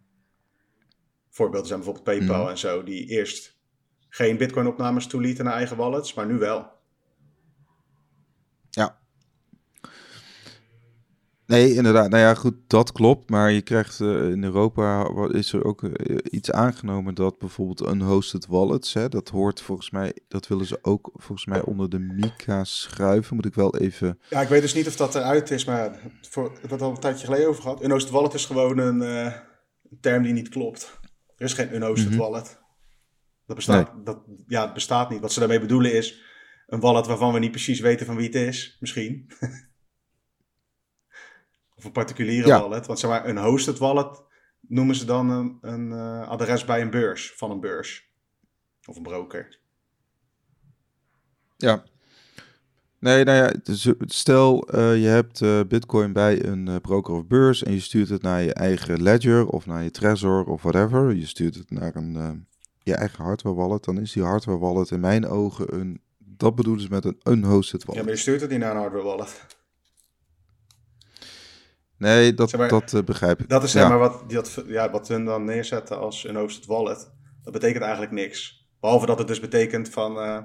[1.31, 2.51] Voorbeelden zijn bijvoorbeeld PayPal mhm.
[2.51, 3.54] en zo, die eerst
[4.15, 6.67] geen Bitcoin-opnames toelieten naar eigen wallets, maar nu wel.
[8.71, 8.99] Ja.
[11.47, 12.11] Nee, inderdaad.
[12.11, 13.31] Nou ja, goed, dat klopt.
[13.31, 18.47] Maar je krijgt uh, in Europa is er ook uh, iets aangenomen dat bijvoorbeeld unhosted
[18.47, 22.65] wallets, hè, dat hoort volgens mij, dat willen ze ook volgens mij onder de Mika
[22.65, 23.37] schuiven.
[23.37, 24.19] Moet ik wel even.
[24.31, 27.27] Ja, ik weet dus niet of dat eruit is, maar voor wat al een tijdje
[27.27, 27.83] geleden over gehad.
[27.83, 29.25] Unhosted wallet is gewoon een, uh,
[29.91, 30.99] een term die niet klopt.
[31.37, 32.21] Er is geen unhosted mm -hmm.
[32.21, 32.63] wallet.
[33.47, 34.03] Dat bestaat, nee.
[34.03, 35.21] dat, ja, het bestaat niet.
[35.21, 36.23] Wat ze daarmee bedoelen is
[36.67, 39.31] een wallet waarvan we niet precies weten van wie het is, misschien.
[41.77, 42.61] Of een particuliere ja.
[42.61, 42.87] wallet.
[42.87, 44.23] Want zeg maar, een hosted wallet
[44.61, 48.13] noemen ze dan een, een uh, adres bij een beurs, van een beurs.
[48.87, 49.59] Of een broker.
[51.57, 51.85] Ja.
[52.99, 53.75] Nee, nou ja,
[54.07, 58.23] stel uh, je hebt uh, bitcoin bij een broker of beurs en je stuurt het
[58.23, 61.15] naar je eigen ledger of naar je Trezor of whatever.
[61.15, 62.47] Je stuurt het naar een,
[62.85, 63.85] je eigen hardware wallet.
[63.85, 67.85] Dan is die hardware wallet in mijn ogen een, dat bedoelen ze met een unhosted
[67.85, 68.01] wallet.
[68.01, 69.47] Ja, maar je stuurt het niet naar een hardware wallet.
[71.97, 73.49] Nee, dat, maar, dat uh, begrijp ik.
[73.49, 77.11] Dat is zeg maar wat, dat, ja, wat hun dan neerzetten als een hosted wallet.
[77.43, 78.69] Dat betekent eigenlijk niks.
[78.81, 80.17] Behalve dat het dus betekent van...
[80.17, 80.45] Uh,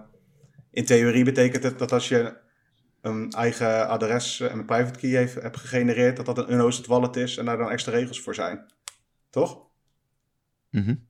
[0.72, 2.38] in theorie betekent het dat als je
[3.02, 6.16] een eigen adres en een private key heeft, hebt gegenereerd...
[6.16, 8.74] dat dat een unhosted wallet is en daar dan extra regels voor zijn.
[9.30, 9.68] Toch?
[10.70, 11.09] Mm -hmm.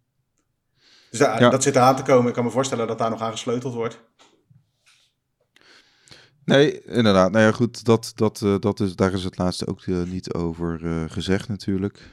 [1.10, 1.50] Dus daar, ja.
[1.50, 2.28] dat zit eraan te komen.
[2.28, 4.00] Ik kan me voorstellen dat daar nog aan gesleuteld wordt.
[6.46, 7.32] Nee, inderdaad.
[7.32, 10.34] Nou ja, goed, dat, dat, uh, dat is, daar is het laatste ook uh, niet
[10.34, 12.10] over uh, gezegd natuurlijk.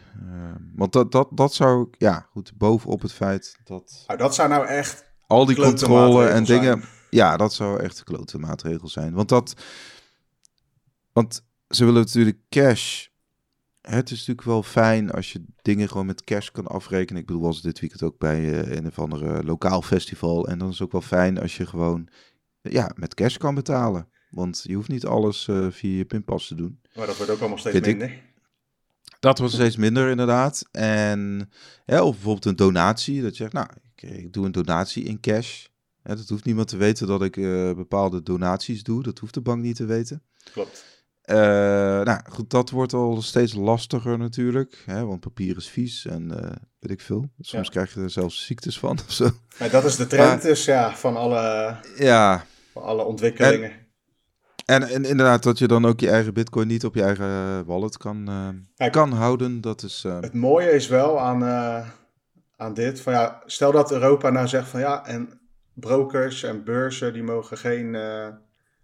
[0.74, 4.04] want dat, dat, dat zou, ja, goed, bovenop het feit dat...
[4.06, 5.04] Nou, dat zou nou echt...
[5.26, 6.80] Al die controle en dingen...
[6.80, 6.94] Zijn.
[7.10, 9.14] Ja, dat zou echt klote maatregel zijn.
[9.14, 9.54] Want dat...
[11.12, 13.06] Want ze willen natuurlijk cash...
[13.90, 17.20] Het is natuurlijk wel fijn als je dingen gewoon met cash kan afrekenen.
[17.20, 20.48] Ik bedoel, was dit weekend ook bij een of andere lokaal festival.
[20.48, 22.08] En dan is het ook wel fijn als je gewoon
[22.62, 24.08] ja, met cash kan betalen.
[24.30, 26.80] Want je hoeft niet alles uh, via je pinpas te doen.
[26.94, 28.10] Maar dat wordt ook allemaal steeds minder.
[28.10, 28.22] Ik.
[29.20, 30.68] Dat wordt steeds minder, inderdaad.
[30.70, 31.50] En
[31.86, 33.22] of bijvoorbeeld een donatie.
[33.22, 35.66] Dat je zegt, nou, ik, ik doe een donatie in cash.
[36.02, 39.02] Ja, dat hoeft niemand te weten dat ik uh, bepaalde donaties doe.
[39.02, 40.22] Dat hoeft de bank niet te weten.
[40.52, 40.84] Klopt.
[41.26, 41.36] Uh,
[42.02, 44.82] nou goed, dat wordt al steeds lastiger natuurlijk.
[44.84, 46.28] Hè, want papier is vies en
[46.78, 47.30] weet ik veel.
[47.40, 47.72] Soms ja.
[47.72, 49.30] krijg je er zelfs ziektes van of zo.
[49.58, 52.44] Maar dat is de trend maar, dus ja, van alle, ja.
[52.72, 53.70] van alle ontwikkelingen.
[54.64, 57.64] En, en, en, inderdaad, dat je dan ook je eigen bitcoin niet op je eigen
[57.64, 60.02] wallet kan, uh, Kijk, kan houden, dat is...
[60.02, 61.44] Het mooie is wel aan,
[62.56, 65.40] aan dit, van ja, stel dat Europa nou zegt van ja, en
[65.74, 67.96] brokers en beurzen, die mogen geen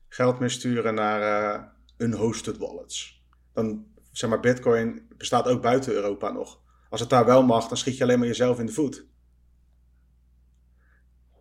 [0.08, 1.71] geld meer sturen naar
[2.02, 3.22] unhosted wallets.
[3.52, 6.60] Dan, zeg maar, bitcoin bestaat ook buiten Europa nog.
[6.90, 9.06] Als het daar wel mag, dan schiet je alleen maar jezelf in de voet.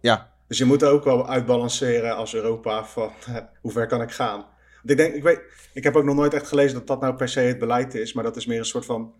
[0.02, 3.12] Ja, dus je moet ook wel uitbalanceren als Europa van
[3.62, 4.40] hoe ver kan ik gaan.
[4.40, 5.42] Want ik denk, ik weet,
[5.74, 8.14] ik heb ook nog nooit echt gelezen dat dat nou per se het beleid is,
[8.14, 9.14] maar dat is meer een soort van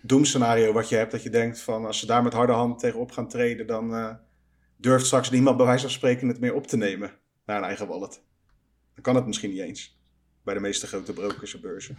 [0.00, 1.10] doemscenario wat je hebt.
[1.10, 4.14] Dat je denkt van als ze daar met harde hand tegenop gaan treden, dan uh,
[4.76, 7.86] durft straks niemand bij wijze van spreken het meer op te nemen naar een eigen
[7.86, 8.22] wallet.
[8.94, 10.01] Dan kan het misschien niet eens
[10.44, 11.96] bij de meeste grote brokers en beurzen.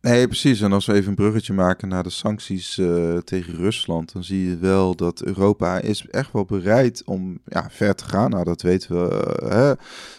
[0.00, 0.60] Nee, precies.
[0.60, 4.48] En als we even een bruggetje maken naar de sancties uh, tegen Rusland, dan zie
[4.48, 8.30] je wel dat Europa is echt wel bereid om ja, ver te gaan.
[8.30, 9.38] Nou, dat weten we.
[9.42, 9.68] Uh, hè.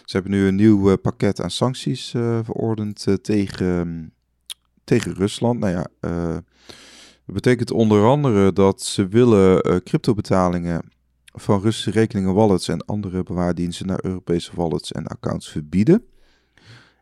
[0.04, 2.10] Ze hebben nu een nieuw uh, pakket aan sancties
[2.42, 4.12] verordend tegen,
[4.84, 5.58] tegen Rusland.
[5.58, 5.86] Nou ja,
[7.26, 10.82] dat betekent onder andere dat ze willen cryptobetalingen
[11.24, 16.04] van Russische rekeningen, wallets en andere bewaardiensten naar Europese wallets en accounts verbieden.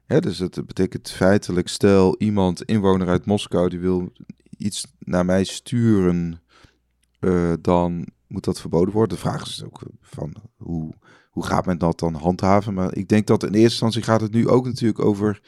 [0.06, 4.12] Dus het betekent feitelijk, stel iemand, inwoner uit Moskou, die wil
[4.56, 6.42] iets naar mij sturen,
[7.20, 9.16] uh, dan moet dat verboden worden.
[9.16, 10.94] De vraag is ook van hoe,
[11.30, 12.74] hoe gaat men dat dan handhaven?
[12.74, 15.40] Maar ik denk dat in eerste instantie gaat het nu ook natuurlijk over.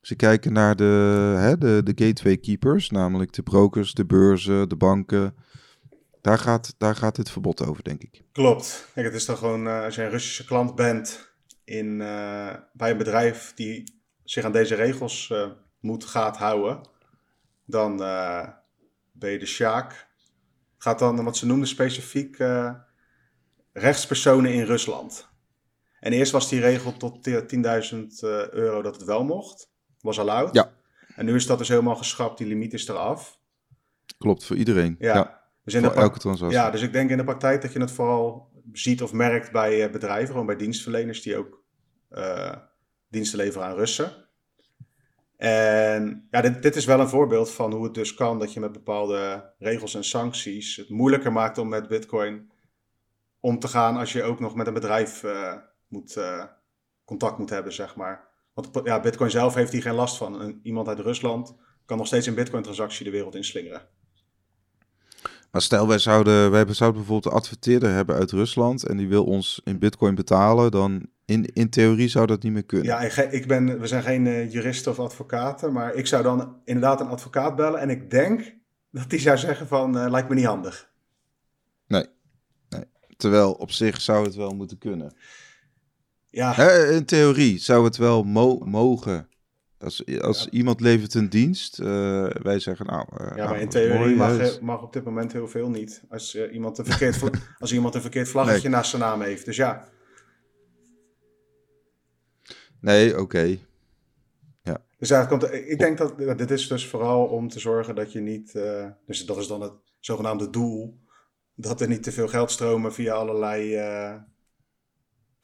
[0.00, 4.76] Ze kijken naar de, hè, de, de gateway keepers, namelijk de brokers, de beurzen, de
[4.76, 5.34] banken.
[6.20, 8.22] Daar gaat, daar gaat dit verbod over, denk ik.
[8.32, 8.88] Klopt.
[8.94, 11.27] Kijk, het is dan gewoon, uh, als je een Russische klant bent,
[11.68, 15.46] in, uh, bij een bedrijf die zich aan deze regels uh,
[15.80, 16.80] moet, gaat houden,
[17.64, 18.48] dan uh,
[19.12, 20.06] ben je de Sjaak.
[20.78, 22.36] Gaat dan, wat ze noemden specifiek,
[23.72, 25.28] rechtspersonen in Rusland.
[26.00, 28.06] En eerst was die regel tot 10.000
[28.50, 29.70] euro dat het wel mocht.
[30.00, 30.54] Was al oud.
[30.54, 30.72] Ja.
[31.14, 33.38] En nu is dat dus helemaal geschrapt, die limiet is eraf.
[34.18, 34.96] Klopt, voor iedereen.
[34.98, 35.14] Ja.
[35.14, 35.42] ja.
[35.64, 36.58] Dus in voor de elke transactie.
[36.58, 39.90] Ja, dus ik denk in de praktijk dat je het vooral ziet of merkt bij
[39.90, 41.62] bedrijven, gewoon bij dienstverleners die ook
[42.10, 42.56] uh,
[43.08, 44.26] diensten leveren aan Russen.
[45.36, 48.60] En ja, dit, dit, is wel een voorbeeld van hoe het dus kan dat je
[48.60, 52.50] met bepaalde regels en sancties het moeilijker maakt om met Bitcoin
[53.40, 55.54] om te gaan als je ook nog met een bedrijf uh,
[55.88, 56.18] moet,
[57.04, 58.28] contact moet hebben, zeg maar.
[58.54, 60.40] Want ja, Bitcoin zelf heeft hier geen last van.
[60.40, 63.88] En iemand uit Rusland kan nog steeds een Bitcoin-transactie de wereld inslingeren.
[65.50, 69.24] Maar stel, wij zouden, wij zouden bijvoorbeeld een adverteerder hebben uit Rusland en die wil
[69.24, 72.86] ons in bitcoin betalen, dan in, in theorie zou dat niet meer kunnen.
[72.86, 77.00] Ja, ik, ben, we zijn geen uh, juristen of advocaten, maar ik zou dan inderdaad
[77.00, 78.54] een advocaat bellen en ik denk
[78.90, 80.90] dat die zou zeggen van, uh, lijkt me niet handig.
[81.86, 82.06] Nee,
[82.68, 82.84] nee.
[83.16, 85.16] Terwijl op zich zou het wel moeten kunnen.
[86.26, 86.56] Ja.
[86.90, 89.28] in theorie zou het wel mo mogen.
[89.78, 91.86] Als, als iemand levert een dienst, uh,
[92.42, 93.06] wij zeggen nou...
[93.20, 96.02] Uh, ja, nou, maar in theorie mag, mag, op dit moment heel veel niet.
[96.08, 97.22] Als, uh, iemand, een verkeerd
[97.58, 98.70] als iemand een verkeerd vlaggetje nee.
[98.70, 99.44] naast zijn naam heeft.
[99.44, 99.88] Dus ja.
[102.80, 103.20] Nee, oké.
[103.20, 103.64] Okay.
[104.62, 104.82] Ja.
[104.98, 108.20] Dus ja, komt, ik denk dat dit is dus vooral om te zorgen dat je
[108.20, 108.52] niet...
[109.06, 110.98] dus dat is dan het zogenaamde doel.
[111.54, 113.76] Dat er niet te veel geldstromen via allerlei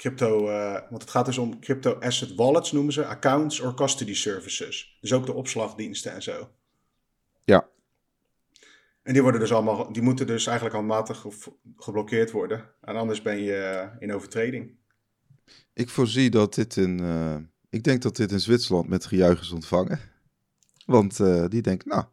[0.04, 4.14] crypto, uh, want het gaat dus om crypto asset wallets noemen ze, accounts or custody
[4.14, 4.98] services.
[5.00, 6.50] Dus ook de opslagdiensten en zo.
[7.44, 7.68] Ja.
[9.02, 11.26] En die worden dus allemaal, die moeten dus eigenlijk handmatig
[11.76, 12.70] geblokkeerd worden.
[12.80, 14.76] En anders ben je in overtreding.
[15.72, 17.36] Ik voorzie dat dit in, uh,
[17.70, 20.00] ik denk dat dit in Zwitserland met gejuich is ontvangen.
[20.86, 22.04] Want uh, die denken, nou,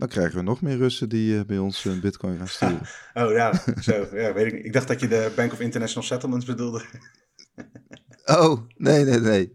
[0.00, 2.80] dan krijgen we nog meer Russen die uh, bij ons een bitcoin gaan sturen.
[3.24, 4.06] oh ja, zo.
[4.12, 4.64] Ja, weet ik.
[4.64, 6.84] Ik dacht dat je de Bank of International Settlements bedoelde.
[8.40, 9.54] oh, nee, nee, nee.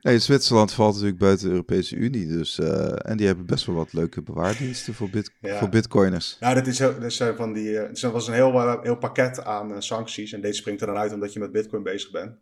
[0.00, 2.26] Nee, Zwitserland valt natuurlijk buiten de Europese Unie.
[2.26, 5.58] Dus, uh, en die hebben best wel wat leuke bewaardiensten voor, bit ja.
[5.58, 6.36] voor bitcoiners.
[6.40, 7.70] Ja, dat is, dat is van die.
[7.70, 10.32] Uh, het was een heel, heel pakket aan sancties.
[10.32, 12.36] En deze springt er dan uit omdat je met bitcoin bezig bent.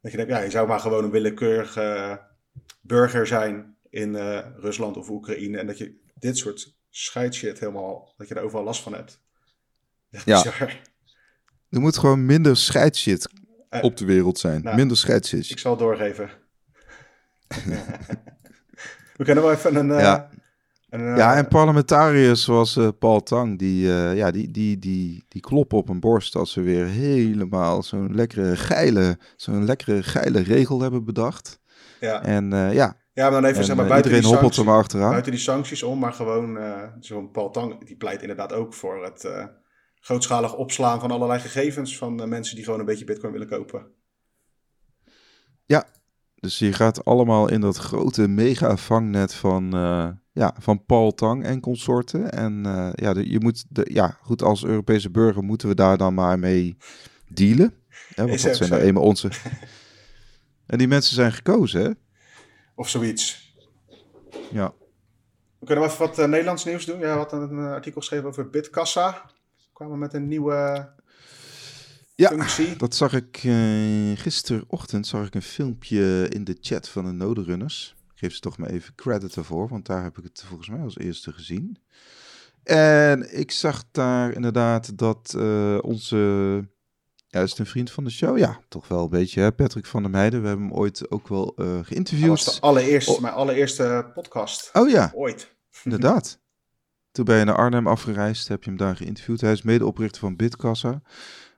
[0.00, 2.20] Dat je denkt, ja, je zou maar gewoon een willekeurige
[2.80, 4.16] burger zijn in
[4.56, 5.58] Rusland of Oekraïne.
[5.58, 9.20] En dat je dit soort scheidshit helemaal, dat je er overal last van hebt.
[10.24, 10.44] Ja.
[11.68, 13.28] Er moet gewoon minder scheidshit
[13.70, 14.62] uh, op de wereld zijn.
[14.62, 15.50] Nou, minder scheidshit.
[15.50, 16.30] Ik zal doorgeven.
[19.16, 19.88] We kunnen wel even een...
[19.88, 20.28] Uh, ja.
[20.88, 25.40] Een, uh, ja, en parlementariërs zoals uh, Paul Tang, die, ja, die, die, die, die
[25.40, 30.80] kloppen op een borst als ze weer helemaal zo'n lekkere geile, zo'n lekkere geile regel
[30.80, 31.60] hebben bedacht.
[32.00, 32.22] Ja.
[32.22, 34.78] En ja, ja, maar dan even en, zeg maar uh, buiten die, hoppelt sancties, maar
[34.78, 35.10] achteraan.
[35.10, 39.04] buiten die sancties om, maar gewoon uh, zo'n Paul Tang, die pleit inderdaad ook voor
[39.04, 39.44] het uh,
[39.94, 43.86] grootschalig opslaan van allerlei gegevens van mensen die gewoon een beetje bitcoin willen kopen.
[45.64, 45.84] Ja,
[46.34, 51.44] dus je gaat allemaal in dat grote mega vangnet van, uh, ja, van Paul Tang
[51.44, 52.32] en consorten.
[52.32, 52.62] En
[52.94, 56.38] ja, de, je moet, de, ja, goed, als Europese burger moeten we daar dan maar
[56.38, 56.76] mee
[57.28, 57.74] dealen.
[58.16, 59.30] Want dat zijn nou eenmaal onze...
[60.66, 61.90] en die mensen zijn gekozen, hè?
[62.82, 63.54] Of zoiets.
[64.50, 64.74] Ja.
[65.58, 66.98] We kunnen even wat uh, Nederlands nieuws doen.
[66.98, 69.22] Ja, had een artikel geschreven over Bitkassa.
[69.56, 70.88] We kwamen met een nieuwe
[72.14, 72.76] ja, functie.
[72.76, 75.06] dat zag ik uh, gisterochtend.
[75.06, 77.96] Zag ik een filmpje in de chat van de Noderunners.
[78.12, 80.80] Ik geef ze toch maar even credit ervoor, want daar heb ik het volgens mij
[80.80, 81.78] als eerste gezien.
[82.62, 85.34] En ik zag daar inderdaad dat
[85.82, 86.64] onze
[87.32, 88.38] ja, is het een vriend van de show?
[88.38, 89.40] Ja, toch wel een beetje.
[89.40, 89.52] Hè?
[89.52, 90.42] Patrick van der Meijden.
[90.42, 92.28] We hebben hem ooit ook wel uh, geïnterviewd.
[92.28, 93.20] Dat was de allereerste, oh.
[93.20, 94.70] mijn allereerste podcast.
[94.72, 95.12] Oh ja.
[95.14, 95.54] Ooit.
[95.84, 96.40] Inderdaad.
[97.12, 99.40] Toen ben je naar Arnhem afgereisd, heb je hem daar geïnterviewd.
[99.40, 100.90] Hij is medeoprichter van Bitkassa.
[100.90, 101.00] Dat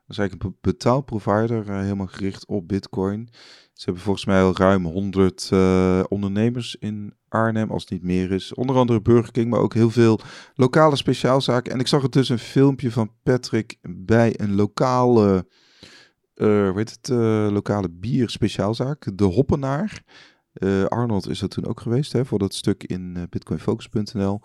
[0.08, 3.28] is eigenlijk een betaalprovider, uh, helemaal gericht op bitcoin.
[3.72, 8.32] Ze hebben volgens mij al ruim 100 uh, ondernemers in Arnhem, als het niet meer
[8.32, 8.54] is.
[8.54, 10.20] Onder andere Burger King, maar ook heel veel
[10.54, 11.72] lokale speciaalzaken.
[11.72, 15.46] En ik zag er dus een filmpje van Patrick bij een lokale
[16.34, 20.02] uh, hoe heet het, uh, lokale bier speciaalzaak, de Hoppenaar.
[20.54, 24.40] Uh, Arnold is er toen ook geweest, hè, voor dat stuk in bitcoinfocus.nl.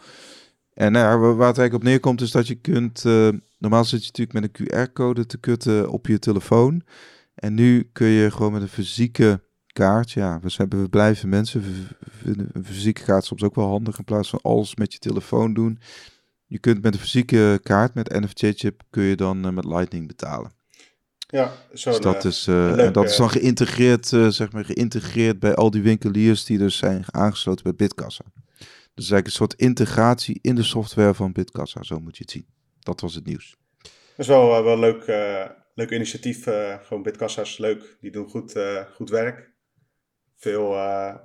[0.74, 3.04] En nou waar het eigenlijk op neerkomt is dat je kunt,
[3.58, 6.84] normaal zit je natuurlijk met een QR-code te kutten op je telefoon.
[7.36, 11.64] En nu kun je gewoon met een fysieke kaart, ja, we, we blijven mensen,
[12.24, 15.80] een fysieke kaart soms ook wel handig in plaats van alles met je telefoon doen.
[16.46, 20.52] Je kunt met een fysieke kaart, met NFC-chip, kun je dan met Lightning betalen.
[21.32, 21.90] Ja, zo.
[21.90, 25.72] Dus dat, is, uh, en dat is dan geïntegreerd, uh, zeg maar, geïntegreerd bij al
[25.72, 28.24] die winkeliers die dus zijn aangesloten bij Bitkassa.
[28.94, 32.46] Dus eigenlijk een soort integratie in de software van Bitkassa, zo moet je het zien.
[32.80, 33.56] Dat was het nieuws.
[33.82, 35.06] Dat is wel, uh, wel leuk,
[35.74, 36.44] leuk initiatief.
[36.84, 37.98] gewoon Bitkassa is leuk.
[38.02, 38.56] Die doen goed,
[38.94, 39.52] goed werk.
[40.36, 40.70] Veel,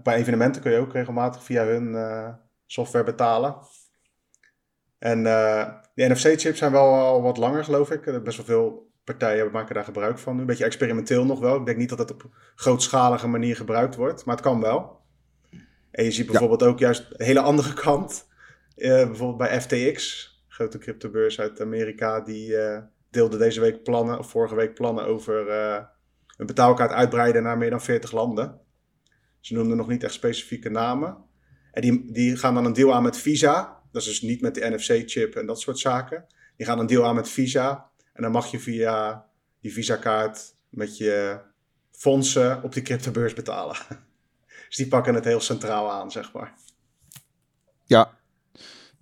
[0.02, 1.96] bij evenementen kun je ook regelmatig via hun
[2.66, 3.56] software betalen.
[4.98, 5.22] En
[5.94, 8.06] die NFC-chips zijn wel al wat langer, geloof ik.
[8.06, 10.38] Er best wel veel partijen maken daar gebruik van.
[10.38, 11.56] Een beetje experimenteel nog wel.
[11.56, 15.00] Ik denk niet dat het op grootschalige manier gebruikt wordt, maar het kan wel.
[15.90, 16.66] En je ziet bijvoorbeeld ja.
[16.66, 18.28] ook juist een hele andere kant.
[18.76, 22.78] Uh, bijvoorbeeld bij FTX, grote cryptobeurs uit Amerika, die uh,
[23.10, 25.82] deelde deze week plannen, of vorige week plannen over uh,
[26.36, 28.60] een betaalkaart uitbreiden naar meer dan 40 landen.
[29.40, 31.16] Ze noemden nog niet echt specifieke namen.
[31.72, 33.82] En die, die gaan dan een deal aan met Visa.
[33.92, 36.26] Dat is dus niet met de NFC-chip en dat soort zaken.
[36.56, 37.90] Die gaan een deal aan met Visa.
[38.14, 39.26] En dan mag je via
[39.60, 41.40] die Visa-kaart met je
[41.90, 43.76] fondsen op die cryptobeurs betalen.
[44.68, 46.54] Dus die pakken het heel centraal aan, zeg maar.
[47.84, 48.10] Ja.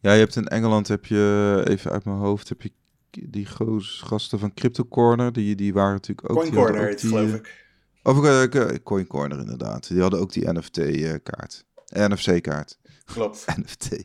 [0.01, 2.72] Ja, je hebt in Engeland, heb je, even uit mijn hoofd, heb je
[3.11, 3.46] die
[3.81, 5.33] gasten van Crypto Corner.
[5.33, 6.37] Die, die waren natuurlijk ook...
[6.37, 7.66] Coin Corner ook die, geloof eh, ik.
[8.03, 9.88] Of uh, Coin Corner, inderdaad.
[9.88, 11.64] Die hadden ook die NFT-kaart.
[11.92, 12.79] NFC-kaart.
[13.05, 13.44] Klopt.
[13.61, 14.05] NFT.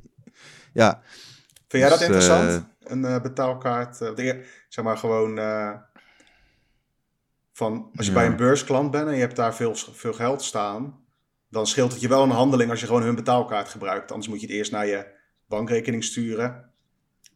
[0.73, 1.01] Ja.
[1.67, 2.49] Vind jij dat Dus, interessant?
[2.49, 4.01] eh, een eh, betaalkaart?
[4.01, 5.71] eh, de- zeg maar gewoon eh,
[7.53, 8.17] van als je Ja.
[8.17, 10.99] bij een beursklant bent en je hebt daar veel, veel geld staan,
[11.49, 14.11] dan scheelt het je wel een handeling als je gewoon hun betaalkaart gebruikt.
[14.11, 15.05] Anders moet je het eerst naar je
[15.47, 16.71] bankrekening sturen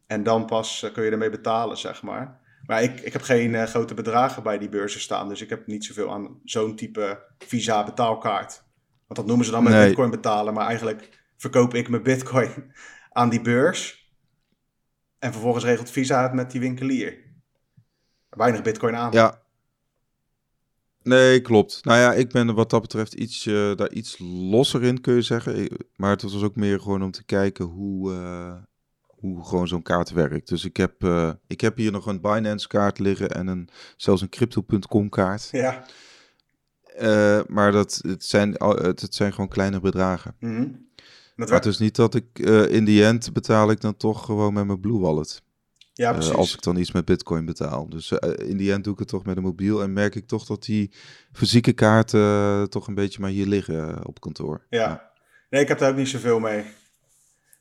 [0.06, 2.40] en dan pas kun je ermee betalen, zeg maar.
[2.66, 5.84] Maar ik, ik heb geen grote bedragen bij die beurzen staan, dus ik heb niet
[5.84, 8.62] zoveel aan zo'n type Visa betaalkaart.
[9.06, 9.86] Want dat noemen ze dan met Nee.
[9.86, 12.72] bitcoin betalen, maar eigenlijk verkoop ik mijn bitcoin
[13.10, 14.01] aan die beurs.
[15.22, 17.16] En vervolgens regelt Visa het met die winkelier.
[18.30, 19.12] Weinig bitcoin aan.
[19.12, 19.42] Ja.
[21.02, 21.84] Nee, klopt.
[21.84, 24.18] Nou ja, ik ben wat dat betreft iets, eh, daar iets
[24.50, 25.68] losser in, kun je zeggen.
[25.96, 28.54] Maar het was ook meer gewoon om te kijken hoe, eh,
[29.06, 30.48] hoe gewoon zo'n kaart werkt.
[30.48, 34.22] Dus ik heb, eh, ik heb hier nog een Binance kaart liggen en een, zelfs
[34.22, 35.48] een Crypto.com kaart.
[35.52, 35.84] Ja.
[37.46, 40.34] Maar dat, het, zijn, het, het zijn gewoon kleine bedragen.
[40.38, 40.68] Mhm.
[41.48, 44.52] Maar het is niet dat ik eh, in die end betaal ik dan toch gewoon
[44.52, 45.42] met mijn Blue Wallet.
[45.92, 46.34] ja, Eh, precies.
[46.34, 47.88] als ik dan iets met Bitcoin betaal.
[47.88, 49.82] Dus eh, in die end doe ik het toch met een mobiel.
[49.82, 50.92] En merk ik toch dat die
[51.32, 54.66] fysieke kaarten toch een beetje maar hier liggen op kantoor.
[54.68, 55.10] Ja.
[55.50, 56.62] Nee, ik heb daar ook niet zoveel mee.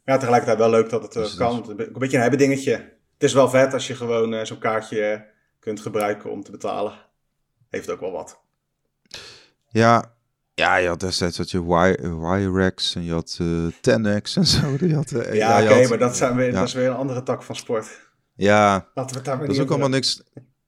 [0.06, 1.62] Maar ja, tegelijkertijd wel leuk dat het Dus kan.
[1.62, 2.72] is Een beetje een hebben dingetje.
[3.13, 5.28] Het is wel vet als je gewoon zo'n kaartje
[5.60, 6.94] kunt gebruiken om te betalen.
[7.70, 8.39] Heeft ook wel wat.
[9.67, 10.13] Ja,
[10.54, 14.76] ja, je had destijds had je Wi- Wirex en je had eh 10x en zo.
[14.82, 16.52] Die had, eh, Ja, oké, maar dat, zijn weer, ja.
[16.52, 18.10] dat is weer een andere tak van sport.
[18.36, 20.24] Ja, Laten we daar maar dat is ook allemaal niks...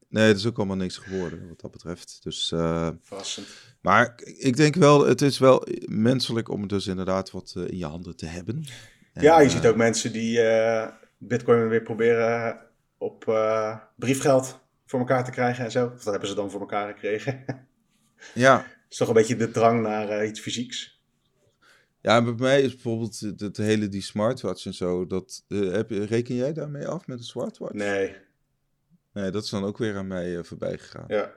[0.08, 2.18] Nee, dat is ook allemaal niks geworden wat dat betreft.
[2.22, 3.46] Dus, eh, Verrassend.
[3.80, 8.16] maar ik denk wel, het is wel menselijk om dus inderdaad wat in je handen
[8.16, 8.64] te hebben.
[9.12, 10.40] En, ja, je ziet ook mensen die
[11.18, 12.58] bitcoin weer proberen
[12.98, 13.24] op
[13.96, 15.84] briefgeld voor elkaar te krijgen en zo.
[15.86, 17.44] Of dat hebben ze dan voor elkaar gekregen.
[18.34, 21.02] Ja, is toch een beetje de drang naar eh, iets fysieks.
[22.00, 25.06] Ja, bij mij is bijvoorbeeld het, hele die smartwatch en zo.
[25.06, 27.72] Dat, eh, heb, je- reken jij daarmee af met een smartwatch?
[27.74, 28.16] Nee,
[29.12, 31.04] Nee, dat is dan ook weer aan mij eh, voorbij gegaan.
[31.08, 31.32] ja.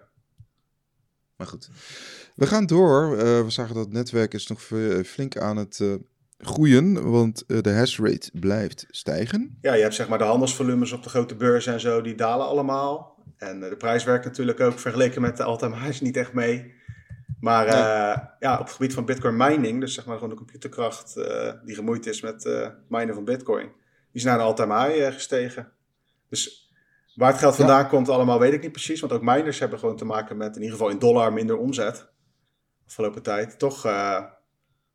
[1.35, 1.69] Maar goed.
[2.35, 3.17] We gaan door.
[3.17, 4.61] We zagen dat het netwerk is nog
[5.05, 5.81] flink aan het
[6.37, 7.09] groeien.
[7.11, 9.57] Want de hash rate blijft stijgen.
[9.61, 12.45] Ja, je hebt zeg maar de handelsvolumes op de grote beurzen en zo, die dalen
[12.47, 13.23] allemaal.
[13.37, 16.73] En de prijs werkt natuurlijk ook vergeleken met de all-time highs niet echt mee.
[17.39, 17.75] Maar Nee.
[17.75, 21.53] eh, ja, op het gebied van bitcoin mining, dus zeg maar gewoon de computerkracht eh,
[21.63, 23.73] die gemoeid is met eh minen van bitcoin, die
[24.11, 25.71] is naar een all-time high gestegen.
[26.29, 26.71] Dus
[27.15, 27.65] waar het geld Ja.
[27.65, 30.55] vandaan komt allemaal weet ik niet precies, want ook miners hebben gewoon te maken met
[30.55, 32.09] in ieder geval in dollar minder omzet.
[32.87, 33.59] Afgelopen tijd.
[33.59, 33.81] Toch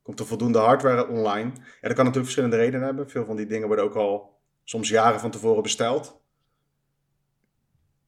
[0.02, 1.50] komt er voldoende hardware online.
[1.54, 3.10] Ja, dat kan natuurlijk verschillende redenen hebben.
[3.10, 6.21] Veel van die dingen worden ook al soms jaren van tevoren besteld.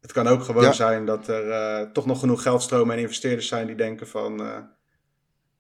[0.05, 0.73] Het kan ook gewoon Ja.
[0.73, 4.41] zijn dat er eh, toch nog genoeg geldstromen en investeerders zijn die denken van...
[4.41, 4.59] eh,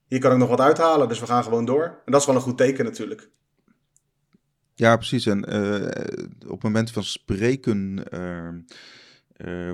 [0.07, 1.85] hier kan ik nog wat uithalen, dus we gaan gewoon door.
[2.05, 3.31] En dat is wel een goed teken natuurlijk.
[4.75, 5.27] Ja, precies.
[5.27, 8.05] En eh, op het moment van spreken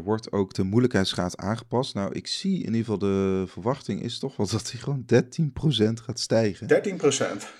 [0.04, 1.94] wordt ook de moeilijkheidsgraad aangepast.
[1.94, 6.02] Nou, ik zie in ieder geval de verwachting is toch wel dat die gewoon 13%
[6.04, 6.66] gaat stijgen.
[6.66, 7.52] 13 procent.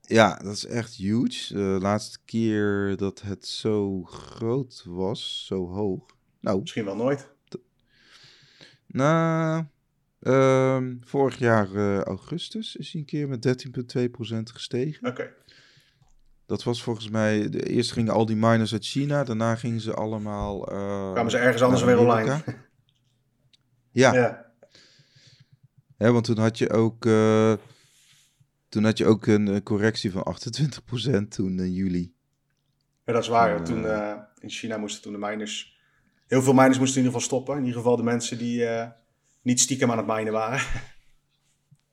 [0.00, 1.54] Ja, dat is echt huge.
[1.54, 6.16] De laatste keer dat het zo groot was, zo hoog.
[6.40, 7.30] Nou, Misschien wel nooit.
[8.86, 9.70] na
[10.20, 15.08] ehm, vorig jaar eh, augustus is hij een keer met 13,2% gestegen.
[15.08, 15.34] Oké.
[16.46, 19.94] Dat was volgens mij, de, eerst gingen al die miners uit China, daarna gingen ze
[19.94, 20.68] allemaal...
[20.68, 22.42] eh, Kwamen ze ergens anders weer online.
[23.90, 24.46] Ja, Ja.
[25.96, 27.52] Hè, want toen had je ook, eh,
[28.68, 32.12] toen had je ook een correctie van 28% toen in juli.
[33.04, 33.64] Ja, dat is waar.
[33.64, 35.77] Toen, Toen, in China moesten toen de miners...
[36.28, 37.56] Heel veel miners moesten in ieder geval stoppen.
[37.56, 38.88] In ieder geval de mensen die eh,
[39.42, 40.60] niet stiekem aan het minen waren.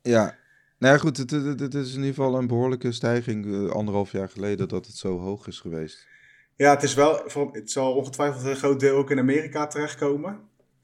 [0.02, 0.36] Ja,
[0.80, 4.12] nou ja, goed, het, het, het is in ieder geval een behoorlijke stijging eh, anderhalf
[4.12, 6.08] jaar geleden dat het zo hoog is geweest.
[6.56, 10.40] Ja, het is wel, het zal ongetwijfeld een groot deel ook in Amerika terechtkomen.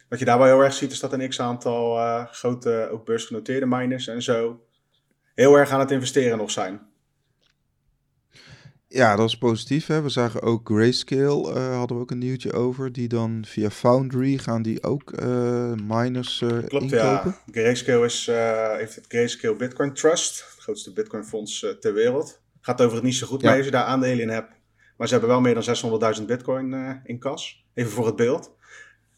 [0.09, 3.65] Wat je daar wel heel erg ziet, is dat een x-aantal eh, grote, ook beursgenoteerde
[3.65, 4.65] miners en zo,
[5.35, 6.90] heel erg aan het investeren nog zijn.
[8.93, 9.87] Ja, dat is positief.
[9.87, 10.01] Hè?
[10.01, 12.91] We zagen ook Grayscale, uh, hadden we ook een nieuwtje over.
[12.91, 17.35] Die dan via Foundry gaan die ook uh, miners uh, Klopt, inkopen.
[17.45, 17.51] ja.
[17.51, 18.25] Grayscale is,
[18.77, 22.41] heeft het Grayscale Bitcoin Trust, het grootste Bitcoin fonds ter wereld.
[22.61, 23.47] Gaat over het niet zo goed ja.
[23.47, 24.53] mee als je daar aandelen in hebt.
[24.97, 26.73] Maar ze hebben wel meer dan 600.000 Bitcoin
[27.03, 27.65] in kas.
[27.73, 28.55] Even voor het beeld.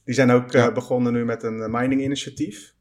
[0.06, 0.72] Die zijn ook ja.
[0.72, 2.74] begonnen nu met een mining initiatief.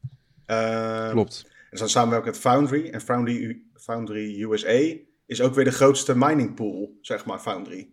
[1.11, 1.45] Klopt.
[1.69, 2.89] En ze samenwerken met Foundry.
[2.89, 4.95] En Foundry, Foundry USA
[5.33, 7.89] is ook weer de grootste mining pool, zeg maar, Foundry.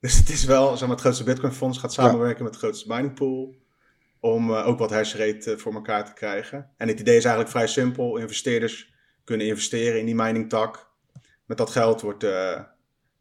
[0.00, 2.88] Dus het is wel, zeg maar, het grootste Bitcoin fonds gaat samenwerken met de grootste
[2.88, 3.54] mining pool.
[4.20, 6.70] Om uh, ook wat hash rate uh, voor elkaar te krijgen.
[6.76, 8.16] En het idee is eigenlijk vrij simpel.
[8.16, 10.90] Investeerders kunnen investeren in die mining tak.
[11.44, 12.60] Met dat geld wordt, uh,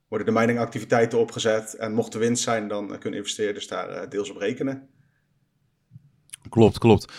[0.08, 1.74] worden de miningactiviteiten opgezet.
[1.74, 4.90] En mocht er winst zijn, dan kunnen investeerders daar deels op rekenen.
[6.50, 7.14] Klopt, klopt.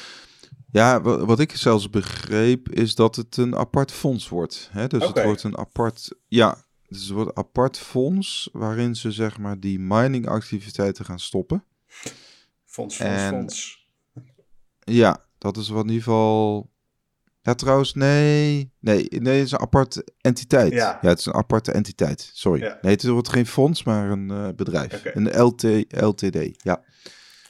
[0.76, 4.68] Ja, wat ik zelfs begreep is dat het een apart fonds wordt.
[4.72, 4.86] Hè?
[4.86, 9.38] Dus het wordt een apart, ja, dus het wordt een apart fonds waarin ze zeg
[9.38, 11.64] maar die mining activiteiten gaan stoppen.
[12.64, 13.86] Fonds, fonds, fonds.
[14.78, 16.70] Ja, dat is wat in ieder geval.
[17.42, 18.72] Ja, trouwens, nee.
[18.80, 20.72] Nee, nee, het is een aparte entiteit.
[20.72, 22.30] Ja, ja het is een aparte entiteit.
[22.32, 22.60] Sorry.
[22.60, 25.02] Nee, het wordt geen fonds, maar een uh, bedrijf.
[25.04, 26.62] Een LT, LTD.
[26.62, 26.84] Ja.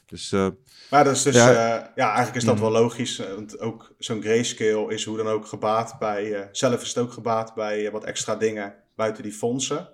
[0.07, 0.49] Dus uh,
[0.91, 2.61] maar dat is dus, ja, uh, ja eigenlijk is dat mm.
[2.61, 3.19] wel logisch.
[3.19, 6.99] Eh, want ook zo'n grayscale is hoe dan ook gebaat bij, uh, zelf is het
[6.99, 9.89] ook gebaat bij wat extra dingen buiten die fondsen.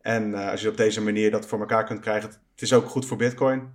[0.00, 3.06] En als je op deze manier dat voor elkaar kunt krijgen, het is ook goed
[3.06, 3.74] voor Bitcoin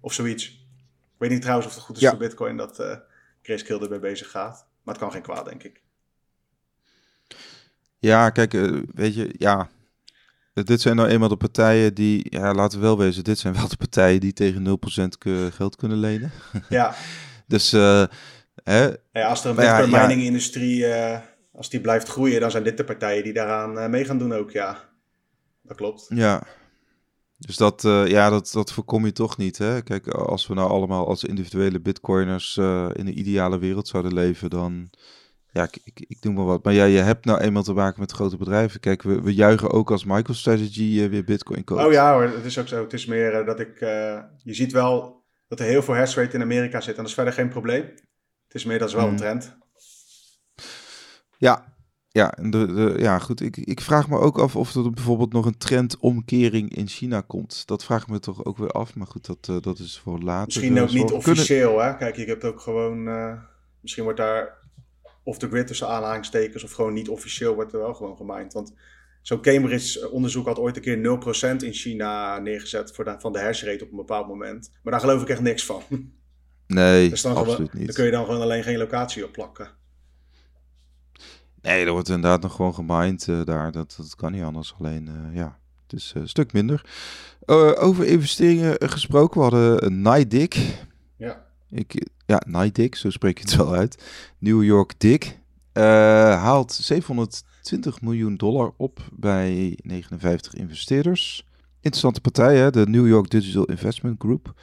[0.00, 0.46] of zoiets.
[0.46, 2.96] Ik weet niet trouwens of het goed is voor Bitcoin dat uh,
[3.42, 4.66] grayscale erbij bezig gaat.
[4.82, 5.82] Maar het kan geen kwaad, denk ik.
[7.98, 8.52] Ja, kijk,
[8.94, 9.68] weet je, ja,
[10.62, 13.68] dit zijn nou eenmaal de partijen die, ja, laten we wel wezen, dit zijn wel
[13.68, 14.78] de partijen die tegen
[15.18, 16.30] 0% geld kunnen lenen.
[16.68, 16.94] Ja.
[17.46, 18.04] dus, uh,
[18.64, 21.18] hè, ja, als er een bitcoin ja, mining industrie, uh,
[21.52, 24.32] als die blijft groeien, dan zijn dit de partijen die daaraan uh, mee gaan doen
[24.32, 24.78] ook, ja.
[25.62, 26.06] Dat klopt.
[26.08, 26.42] Ja.
[27.38, 29.58] Dus dat, ja, dat, dat voorkom je toch niet.
[29.58, 29.82] Hè?
[29.82, 34.90] Kijk, als we nou allemaal als individuele bitcoiners in een ideale wereld zouden leven, dan
[35.54, 36.64] ja, ik, ik, ik, doe maar wat.
[36.64, 38.80] Maar ja, je hebt nou eenmaal te maken met grote bedrijven.
[38.80, 41.84] Kijk, we, we juichen ook als MicroStrategy uh, weer Bitcoin koopt.
[41.84, 42.82] Oh ja hoor, het is ook zo.
[42.82, 43.80] Het is meer uh, dat ik...
[43.80, 46.90] Uh, je ziet wel dat er heel veel hash rate in Amerika zit.
[46.90, 47.82] En dat is verder geen probleem.
[48.44, 49.16] Het is meer, dat is wel een mm.
[49.16, 49.56] trend.
[51.38, 51.76] Ja,
[52.08, 53.40] ja, de, de, ja goed.
[53.40, 57.66] Ik, ik vraag me ook af of er bijvoorbeeld nog een trendomkering in China komt.
[57.66, 58.94] Dat vraag ik me toch ook weer af.
[58.94, 60.46] Maar goed, dat, dat is voor later.
[60.46, 61.96] Misschien ook niet officieel, hè?
[61.96, 63.04] Kijk, je hebt ook gewoon...
[63.80, 64.62] misschien wordt daar
[65.24, 68.52] of de grid tussen aanhalingstekens of gewoon niet officieel wordt er wel gewoon gemined.
[68.52, 68.72] Want
[69.22, 73.62] zo'n Cambridge-onderzoek had ooit een keer 0% in China neergezet voor de, van de hash
[73.62, 74.70] rate op een bepaald moment.
[74.82, 75.82] Maar daar geloof ik echt niks van.
[76.66, 77.86] Nee, dus dan absoluut niet.
[77.86, 79.70] Dan kun je dan gewoon alleen geen locatie op plakken.
[81.62, 83.72] Nee, er wordt inderdaad nog gewoon gemined uh, daar.
[83.72, 84.74] Dat, dat kan niet anders.
[84.78, 86.84] Alleen, uh, ja, het is een stuk minder.
[87.78, 90.54] Over investeringen gesproken, we hadden NIDIC.
[91.16, 91.46] Ja.
[91.70, 94.02] Ik, ja, Night zo spreek je het wel uit.
[94.38, 95.38] New York Dick
[95.72, 95.82] uh,
[96.42, 101.46] haalt 720 miljoen dollar op bij 59 investeerders.
[101.74, 102.70] Interessante partij, hè?
[102.70, 104.54] de New York Digital Investment Group.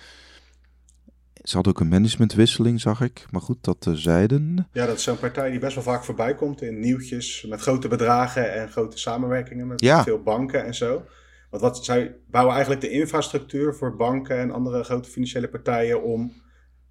[1.43, 3.25] Ze had ook een managementwisseling, zag ik.
[3.29, 4.67] Maar goed, dat zeiden.
[4.71, 7.45] Ja, dat is zo'n partij die best wel vaak voorbij komt in nieuwtjes.
[7.49, 10.03] Met grote bedragen en grote samenwerkingen met ja.
[10.03, 11.05] veel banken en zo.
[11.49, 16.33] Want wat, zij bouwen eigenlijk de infrastructuur voor banken en andere grote financiële partijen om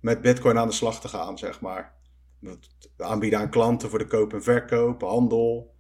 [0.01, 1.95] met Bitcoin aan de slag te gaan, zeg maar.
[2.97, 5.75] Aanbieden aan klanten voor de koop en verkoop, handel.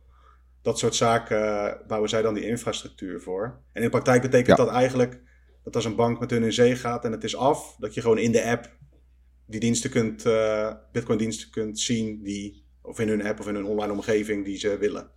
[0.62, 3.44] Dat soort zaken eh, bouwen zij dan die infrastructuur voor.
[3.44, 5.20] En in de praktijk betekent dat eigenlijk
[5.64, 8.00] dat als een bank met hun in zee gaat en het is af, dat je
[8.00, 8.76] gewoon in de app
[9.46, 13.54] die diensten kunt, uh, Bitcoin diensten kunt zien die, of in hun app of in
[13.54, 15.10] hun online omgeving die ze willen.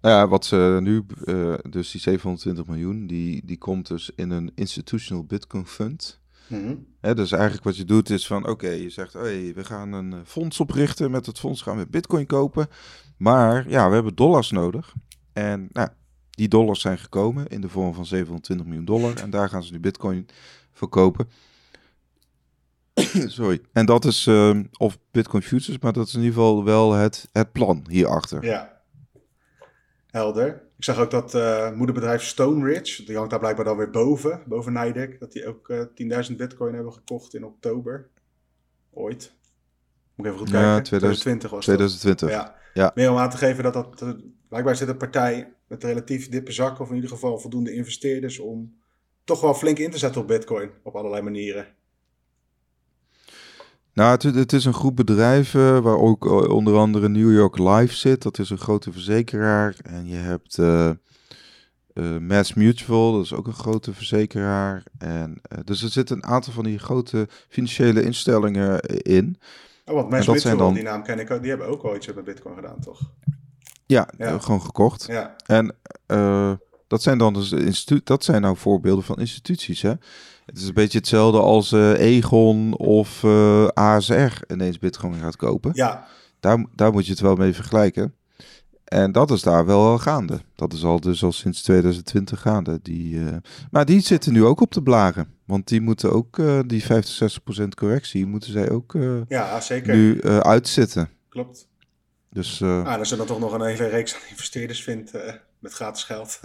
[0.00, 4.30] Nou ja, wat ze nu, uh, dus die 720 miljoen, die, die komt dus in
[4.30, 6.20] een institutional Bitcoin fund.
[6.48, 10.12] Mm dus eigenlijk wat je doet is van, oké, je zegt, hey, we gaan een
[10.12, 11.10] eh, fonds oprichten.
[11.10, 12.68] Met het fonds gaan we Bitcoin kopen.
[13.16, 14.94] Maar ja, we hebben dollars nodig.
[15.32, 15.88] En nou,
[16.30, 19.16] die dollars zijn gekomen in de vorm van 720 miljoen dollar.
[19.16, 20.26] En daar gaan ze nu Bitcoin
[20.72, 21.28] verkopen.
[23.38, 23.60] Sorry.
[23.72, 27.28] En dat is, uh, of Bitcoin futures, maar dat is in ieder geval wel het,
[27.32, 28.44] het plan hierachter.
[28.44, 28.79] Ja.
[30.10, 30.62] Helder.
[30.76, 34.42] Ik zag ook dat uh, moederbedrijf Stone Ridge, die hangt daar blijkbaar dan weer boven,
[34.46, 38.08] boven Nidec, dat die ook uh, eh, 10.000 bitcoin hebben gekocht in oktober.
[38.90, 39.32] Ooit.
[40.14, 40.68] Moet ik even goed kijken.
[40.68, 42.28] Ja, 2020 was 2020.
[42.28, 42.38] Dat.
[42.38, 42.56] Ja.
[42.74, 42.92] ja.
[42.94, 44.10] Meer om aan te geven dat dat, uh,
[44.48, 48.78] blijkbaar zit een partij met relatief dippe zakken, of in ieder geval voldoende investeerders, om
[49.24, 51.66] toch wel flink in te zetten op bitcoin, op allerlei manieren.
[54.00, 57.94] Nou, het, het is een groep bedrijven waar ook eh, onder andere New York Life
[57.94, 58.22] zit.
[58.22, 59.76] Dat is een grote verzekeraar.
[59.82, 60.90] En je hebt uh,
[61.94, 64.82] uh, Mass Mutual, dat is ook een grote verzekeraar.
[64.98, 69.38] En, dus er zitten een aantal van die grote financiële instellingen in.
[69.84, 70.74] Oh, want Mass Mutual, dan...
[70.74, 73.00] die naam ken ik ook, die hebben ook al iets met Bitcoin gedaan, toch?
[73.86, 74.38] Ja, ja.
[74.38, 75.06] gewoon gekocht.
[75.06, 75.36] Ja.
[75.46, 75.74] En
[76.86, 79.92] dat zijn dan dus instituut, dat zijn nou voorbeelden van instituties, hè?
[80.50, 85.36] Het is een beetje hetzelfde als uh, Egon of uh, eh, ASR ineens Bitcoin gaat
[85.36, 85.70] kopen.
[85.74, 86.06] Ja.
[86.40, 88.14] Daar, daar moet je het wel mee vergelijken.
[88.84, 90.40] En dat is daar wel gaande.
[90.54, 92.78] Dat is al dus al sinds 2020 gaande.
[92.82, 93.36] Die, uh,
[93.70, 95.34] maar die zitten nu ook op de blagen.
[95.44, 98.98] Want die moeten ook die 50, 60% correctie, moeten zij ook
[99.28, 99.94] ja, zeker.
[99.94, 101.08] nu uitzitten.
[101.28, 101.68] Klopt.
[102.30, 105.12] Dus, ah, dan toch nog een hele reeks aan investeerders vindt
[105.58, 106.40] met gratis geld.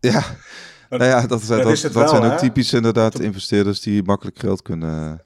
[0.00, 0.24] ja,
[0.88, 5.20] nou ja, dat, dat, dat, dat zijn ook typisch inderdaad investeerders die makkelijk geld kunnen,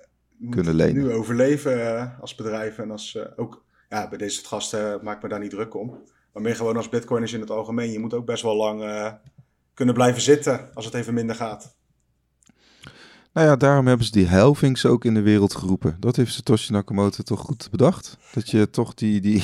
[0.50, 1.02] kunnen lenen.
[1.02, 5.16] Nu overleven uh, als bedrijf en als uh, ook, ja, bij deze gasten uh, maak
[5.16, 5.98] ik me daar niet druk om.
[6.32, 7.92] Maar meer gewoon als bitcoiners in het algemeen.
[7.92, 8.82] Je moet ook best wel lang
[9.74, 11.76] kunnen blijven zitten als het even minder gaat.
[13.32, 15.96] Nou ja, daarom hebben ze die helvings ook in de wereld geroepen.
[16.00, 18.18] Dat heeft Satoshi Nakamoto toch goed bedacht.
[18.34, 19.42] Dat je toch die, die,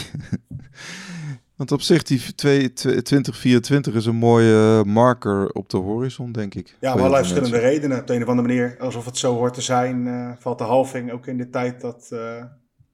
[1.58, 6.66] Want op zich, die 2024 is een mooie marker op de horizon, denk ik.
[6.68, 8.00] Ja, maar allerlei verschillende redenen.
[8.00, 10.64] Op de een of andere manier, alsof het zo hoort te zijn, uh, valt de
[10.64, 12.44] halving ook in de tijd dat uh,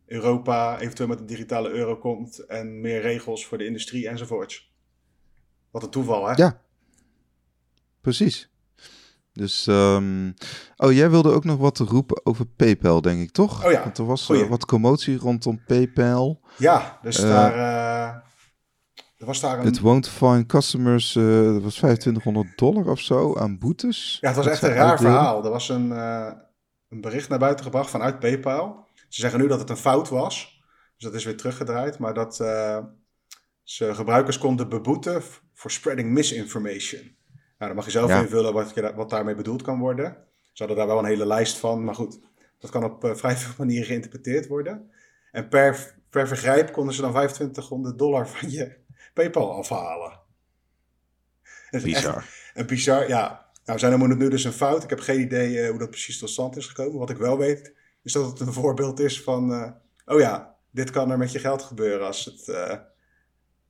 [0.06, 4.72] Europa eventueel met een digitale euro komt en meer regels voor de industrie enzovoorts.
[5.70, 6.32] Wat een toeval, hè?
[6.34, 6.60] Ja,
[8.00, 8.50] precies.
[9.32, 10.34] Dus, um...
[10.76, 13.64] oh, jij wilde ook nog wat roepen over PayPal, denk ik, toch?
[13.64, 13.82] Oh ja.
[13.82, 16.40] Want er was uh, wat commotie rondom PayPal.
[16.58, 18.23] Ja, dus daar
[19.24, 19.64] was daar een...
[19.64, 24.18] Het won't find customers, uh, dat was 2500 dollar of zo aan boetes.
[24.20, 25.44] Ja, het was echt een raar verhaal.
[25.44, 26.32] Er was een, uh,
[26.88, 28.86] een bericht naar buiten gebracht vanuit PayPal.
[29.08, 30.62] Ze zeggen nu dat het een fout was.
[30.96, 31.98] Dus dat is weer teruggedraaid.
[31.98, 32.78] Maar dat uh,
[33.62, 35.22] ze gebruikers konden beboeten
[35.54, 37.16] voor spreading misinformation.
[37.32, 38.20] Nou, dan mag je zelf ja.
[38.20, 40.16] invullen wat, je, wat daarmee bedoeld kan worden.
[40.52, 41.84] Ze hadden daar wel een hele lijst van.
[41.84, 42.20] Maar goed,
[42.58, 44.90] dat kan op vrij veel manieren geïnterpreteerd worden.
[45.32, 48.76] En per, per vergrijp konden ze dan 2500 dollar van je
[49.14, 50.22] PayPal afhalen.
[51.82, 52.28] Bizar.
[52.54, 53.44] Een bizar, ja.
[53.64, 54.82] Nou, zijn er nu dus een fout.
[54.82, 56.98] Ik heb geen idee uh, hoe dat precies tot stand is gekomen.
[56.98, 59.50] Wat ik wel weet, is dat het een voorbeeld is van...
[59.52, 59.70] Uh,
[60.04, 62.74] oh ja, dit kan er met je geld gebeuren als het uh,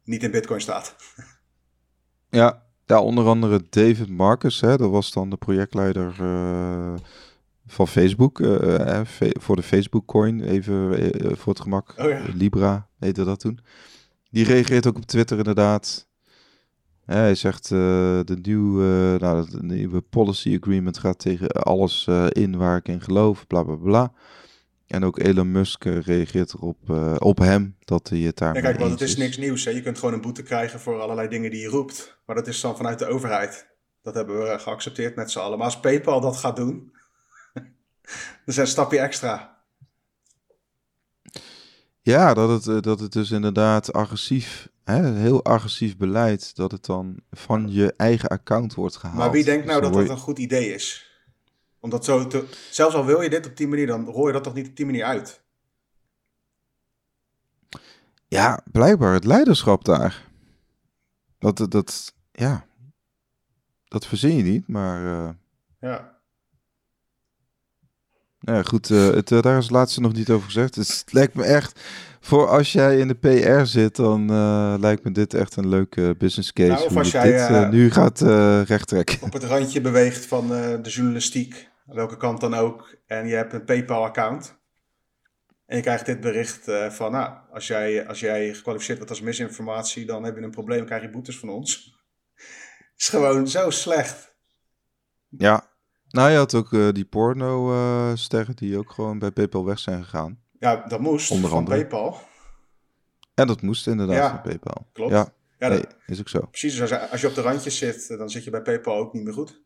[0.05, 0.97] niet in bitcoin staat.
[2.31, 6.15] ja, ja, onder andere David Marcus, hè, dat was dan de projectleider
[7.67, 8.39] van Facebook.
[9.41, 10.99] voor de Facebook coin, even
[11.37, 11.95] voor het gemak.
[11.99, 12.23] Oh ja.
[12.35, 13.61] Libra heette dat toen.
[14.35, 16.09] Die reageert ook op Twitter inderdaad.
[17.05, 17.78] hij zegt uh,
[18.24, 23.01] de, nieuwe, nou, de nieuwe policy agreement gaat tegen alles uh, in waar ik in
[23.01, 24.12] geloof, bla bla bla.
[24.87, 28.55] En ook Elon Musk uh, reageert erop op hem dat hij het daar.
[28.55, 29.64] Ja, kijk, want het is niks nieuws.
[29.64, 29.70] Hè?
[29.70, 32.18] Je kunt gewoon een boete krijgen voor allerlei dingen die je roept.
[32.26, 33.66] Maar dat is dan vanuit de overheid.
[34.03, 35.59] Dat hebben we geaccepteerd met z'n allen.
[35.59, 36.93] Maar als PayPal dat gaat doen,
[37.53, 37.64] dan
[38.45, 39.54] is een stapje extra.
[42.05, 46.85] Ja, dat het, eh, dat het dus inderdaad agressief, hè, heel agressief beleid, dat het
[46.85, 49.19] dan van je eigen account wordt gehaald.
[49.19, 51.11] Maar wie denkt nou dus dat dat een goed idee is?
[51.81, 54.45] Omdat zo te, zelfs al wil je dit op die manier, dan hoor je dat
[54.45, 55.43] toch niet op die manier uit?
[58.29, 60.29] Ja, blijkbaar het leiderschap daar.
[61.39, 62.67] Dat, dat, ja,
[63.85, 65.05] dat verzin je niet, maar...
[65.05, 65.31] Uh...
[65.81, 66.14] Ja.
[68.45, 70.75] Ja, goed, uh, het, uh, daar is het laatste nog niet over gezegd.
[70.75, 71.81] Dus het lijkt me echt,
[72.21, 76.15] voor als jij in de PR zit, dan uh, lijkt me dit echt een leuke
[76.19, 76.71] business case.
[76.71, 78.21] Nou, of als jij dit, nu gaat
[78.69, 79.19] rechttrekken.
[79.23, 83.65] Op het randje beweegt van de journalistiek, welke kant dan ook, en je hebt een
[83.65, 84.63] PayPal-account.
[85.67, 90.07] En je krijgt dit bericht van, nou, als jij, als jij gekwalificeerd wordt als misinformatie,
[90.07, 91.95] dan heb je een probleem, krijg je boetes van ons.
[92.99, 94.35] is gewoon zo slecht.
[95.29, 95.74] Ja,
[96.15, 100.03] nou, je had ook uh, die porno-sterren uh, die ook gewoon bij PayPal weg zijn
[100.05, 100.41] gegaan.
[100.59, 101.77] Ja, dat moest Onder van andere.
[101.77, 102.19] PayPal.
[103.35, 104.87] En dat moest inderdaad ja, van PayPal.
[104.93, 105.12] Klopt.
[105.12, 106.41] Ja, ja nee, is ook zo.
[106.41, 109.25] Precies, als, als je op de randjes zit, dan zit je bij PayPal ook niet
[109.25, 109.62] meer goed.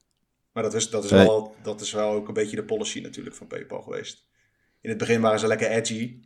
[0.53, 1.27] Maar dat is, dat, is nee.
[1.27, 4.27] wel, dat is wel ook een beetje de policy natuurlijk van PayPal geweest.
[4.81, 6.21] In het begin waren ze lekker edgy.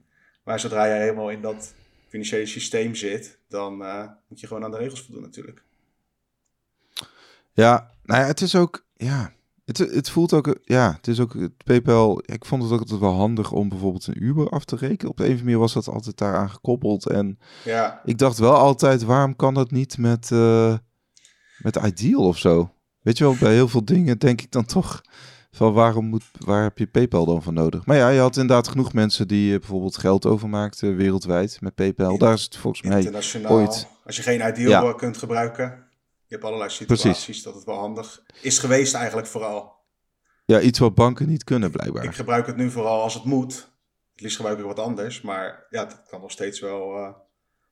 [0.44, 1.74] Maar zodra je helemaal in dat
[2.08, 5.62] financiële systeem zit, dan uh, moet je gewoon aan de regels voldoen natuurlijk.
[7.52, 9.32] Ja, nou ja, het is ook, ja,
[9.64, 13.00] het, het voelt ook, ja, het is ook, het PayPal, ik vond het ook altijd
[13.00, 15.10] wel handig om bijvoorbeeld een Uber af te rekenen.
[15.10, 17.08] Op de een of andere manier was dat altijd daaraan gekoppeld.
[17.08, 18.00] En ja.
[18.04, 20.74] ik dacht wel altijd, waarom kan dat niet met, uh,
[21.58, 22.74] met Ideal of zo?
[23.00, 25.00] Weet je wel, bij heel veel dingen denk ik dan toch,
[25.50, 27.86] van waarom moet, waar heb je PayPal dan voor nodig?
[27.86, 32.18] Maar ja, je had inderdaad genoeg mensen die eh, bijvoorbeeld geld overmaakten wereldwijd met PayPal.
[32.18, 33.12] Daar is het volgens mij
[33.48, 33.86] ooit.
[34.04, 34.90] Als je geen ideal Ja.
[34.90, 35.90] eh, kunt gebruiken.
[36.32, 37.42] Je hebt allerlei situaties Precies.
[37.42, 39.74] dat het wel handig is geweest eigenlijk vooral.
[40.44, 42.04] Ja, iets wat banken niet kunnen blijkbaar.
[42.04, 43.54] Ik gebruik het nu vooral als het moet.
[44.12, 45.20] Het liefst gebruik ik wat anders.
[45.20, 47.12] Maar ja, dat kan nog steeds wel, eh,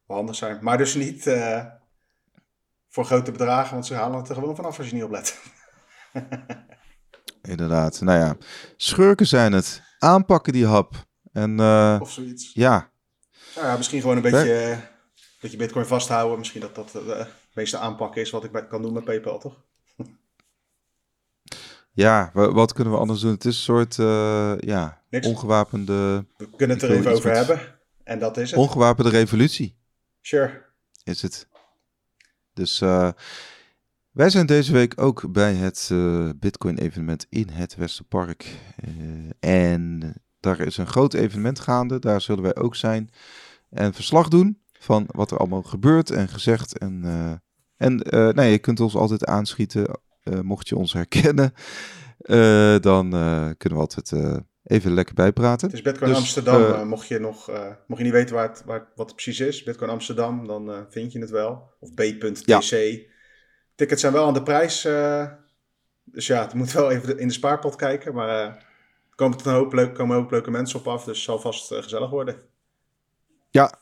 [0.07, 0.59] wel handig zijn.
[0.61, 1.65] Maar dus niet eh,
[2.89, 3.73] voor grote bedragen.
[3.73, 5.39] Want ze halen het er gewoon vanaf als je niet oplet.
[7.43, 8.01] Inderdaad.
[8.01, 8.37] Nou ja,
[8.77, 9.83] schurken zijn het.
[9.99, 10.95] Aanpakken die hap.
[11.33, 12.51] En eh, Of zoiets.
[12.55, 12.91] ja,
[13.55, 14.79] Nou ja, misschien gewoon een beetje, eh,
[15.41, 16.39] beetje bitcoin vasthouden.
[16.39, 16.93] Misschien dat dat
[17.55, 19.57] meeste aanpak is wat ik kan doen met PayPal, toch?
[21.93, 23.31] ja, wa- wat kunnen we anders doen?
[23.33, 25.27] Het is een soort eh, ja, Niks.
[25.27, 27.79] ongewapende, We kunnen het er even over met- hebben.
[28.05, 28.61] En dat is het.
[28.61, 29.79] ongewapende revolutie.
[30.21, 30.65] Sure.
[31.05, 31.49] is het.
[32.53, 33.11] Dus eh,
[34.11, 38.55] wij zijn deze week ook bij het eh, Bitcoin-evenement in het Westerpark.
[39.41, 41.99] En daar is een groot evenement gaande.
[41.99, 43.11] Daar zullen wij ook zijn.
[43.71, 46.79] En verslag doen van wat er allemaal gebeurt en gezegd.
[46.79, 47.33] En, eh,
[47.87, 50.01] en eh, nee, je kunt ons altijd aanschieten.
[50.23, 51.53] eh, mocht je ons herkennen,
[52.83, 53.11] dan
[53.57, 54.13] kunnen we altijd
[54.65, 55.67] even lekker bijpraten.
[55.67, 56.89] Het is Bitcoin Dus, Amsterdam.
[56.89, 57.51] mocht, je nog,
[57.87, 61.13] mocht je niet weten waar het, waar, wat het precies is, Bitcoin Amsterdam, dan vind
[61.13, 61.71] je het wel.
[61.81, 62.47] Of b.tc.
[62.47, 62.61] Ja.
[63.75, 64.83] Tickets zijn wel aan de prijs.
[66.05, 68.15] dus ja, het moet wel even in de spaarpot kijken.
[68.15, 68.65] Maar er
[69.15, 71.05] komen een hoop, leuk, komen een hoop leuke mensen op af.
[71.05, 72.37] Dus het zal vast gezellig worden.
[73.51, 73.80] Ja,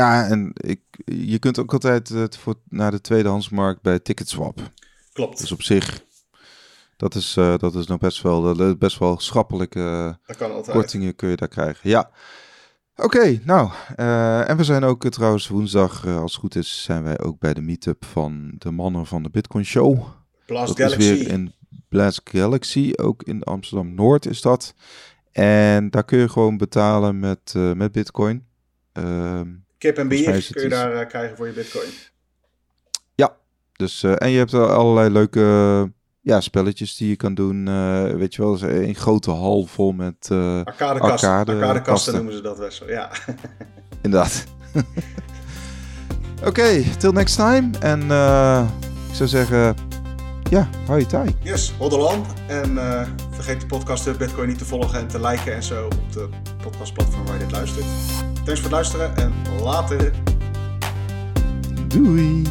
[0.00, 4.70] en ik, je kunt ook altijd eh, voor, naar de tweedehandsmarkt bij Ticketswap.
[5.12, 5.40] Klopt.
[5.40, 6.04] Dus op zich,
[6.96, 10.18] dat is, eh, dat is nog best wel, best wel schappelijke
[10.66, 11.90] kortingen kun je daar krijgen.
[11.90, 12.10] Ja.
[12.96, 17.20] Oké, nou, eh, en we zijn ook trouwens woensdag, als het goed is, zijn wij
[17.20, 20.06] ook bij de meetup van de mannen van de Bitcoin Show.
[20.46, 21.10] Blast dat Galaxy.
[21.10, 21.54] is weer in
[21.88, 24.74] Blast Galaxy, ook in Amsterdam-Noord is dat.
[25.32, 28.46] En daar kun je gewoon betalen met, met Bitcoin.
[28.92, 29.48] Ehm,
[29.80, 31.88] Kip en bier kun je daar eh, krijgen voor je Bitcoin.
[33.76, 37.64] Dus, eh, en je hebt er allerlei leuke eh, ja, spelletjes die je kan doen.
[38.18, 40.28] weet je wel, een grote hal vol met...
[40.30, 41.28] eh, Arcadekasten.
[41.30, 42.14] Arcade- Arcadekasten kasten.
[42.14, 42.88] noemen ze dat best wel.
[42.88, 43.10] Ja.
[44.02, 44.44] inderdaad.
[46.48, 47.70] Oké, till next time.
[47.78, 48.00] En
[49.08, 49.76] ik zou zeggen,
[50.50, 51.36] ja, hou je taai.
[51.42, 52.26] Yes, Hoddeland.
[52.48, 52.78] En
[53.42, 56.28] vergeet de podcast Bitcoin niet te volgen en te liken en zo op de
[56.62, 57.84] podcastplatform waar je dit luistert.
[58.34, 59.32] Thanks voor het luisteren en
[59.62, 60.12] later.
[61.88, 62.42] Doei.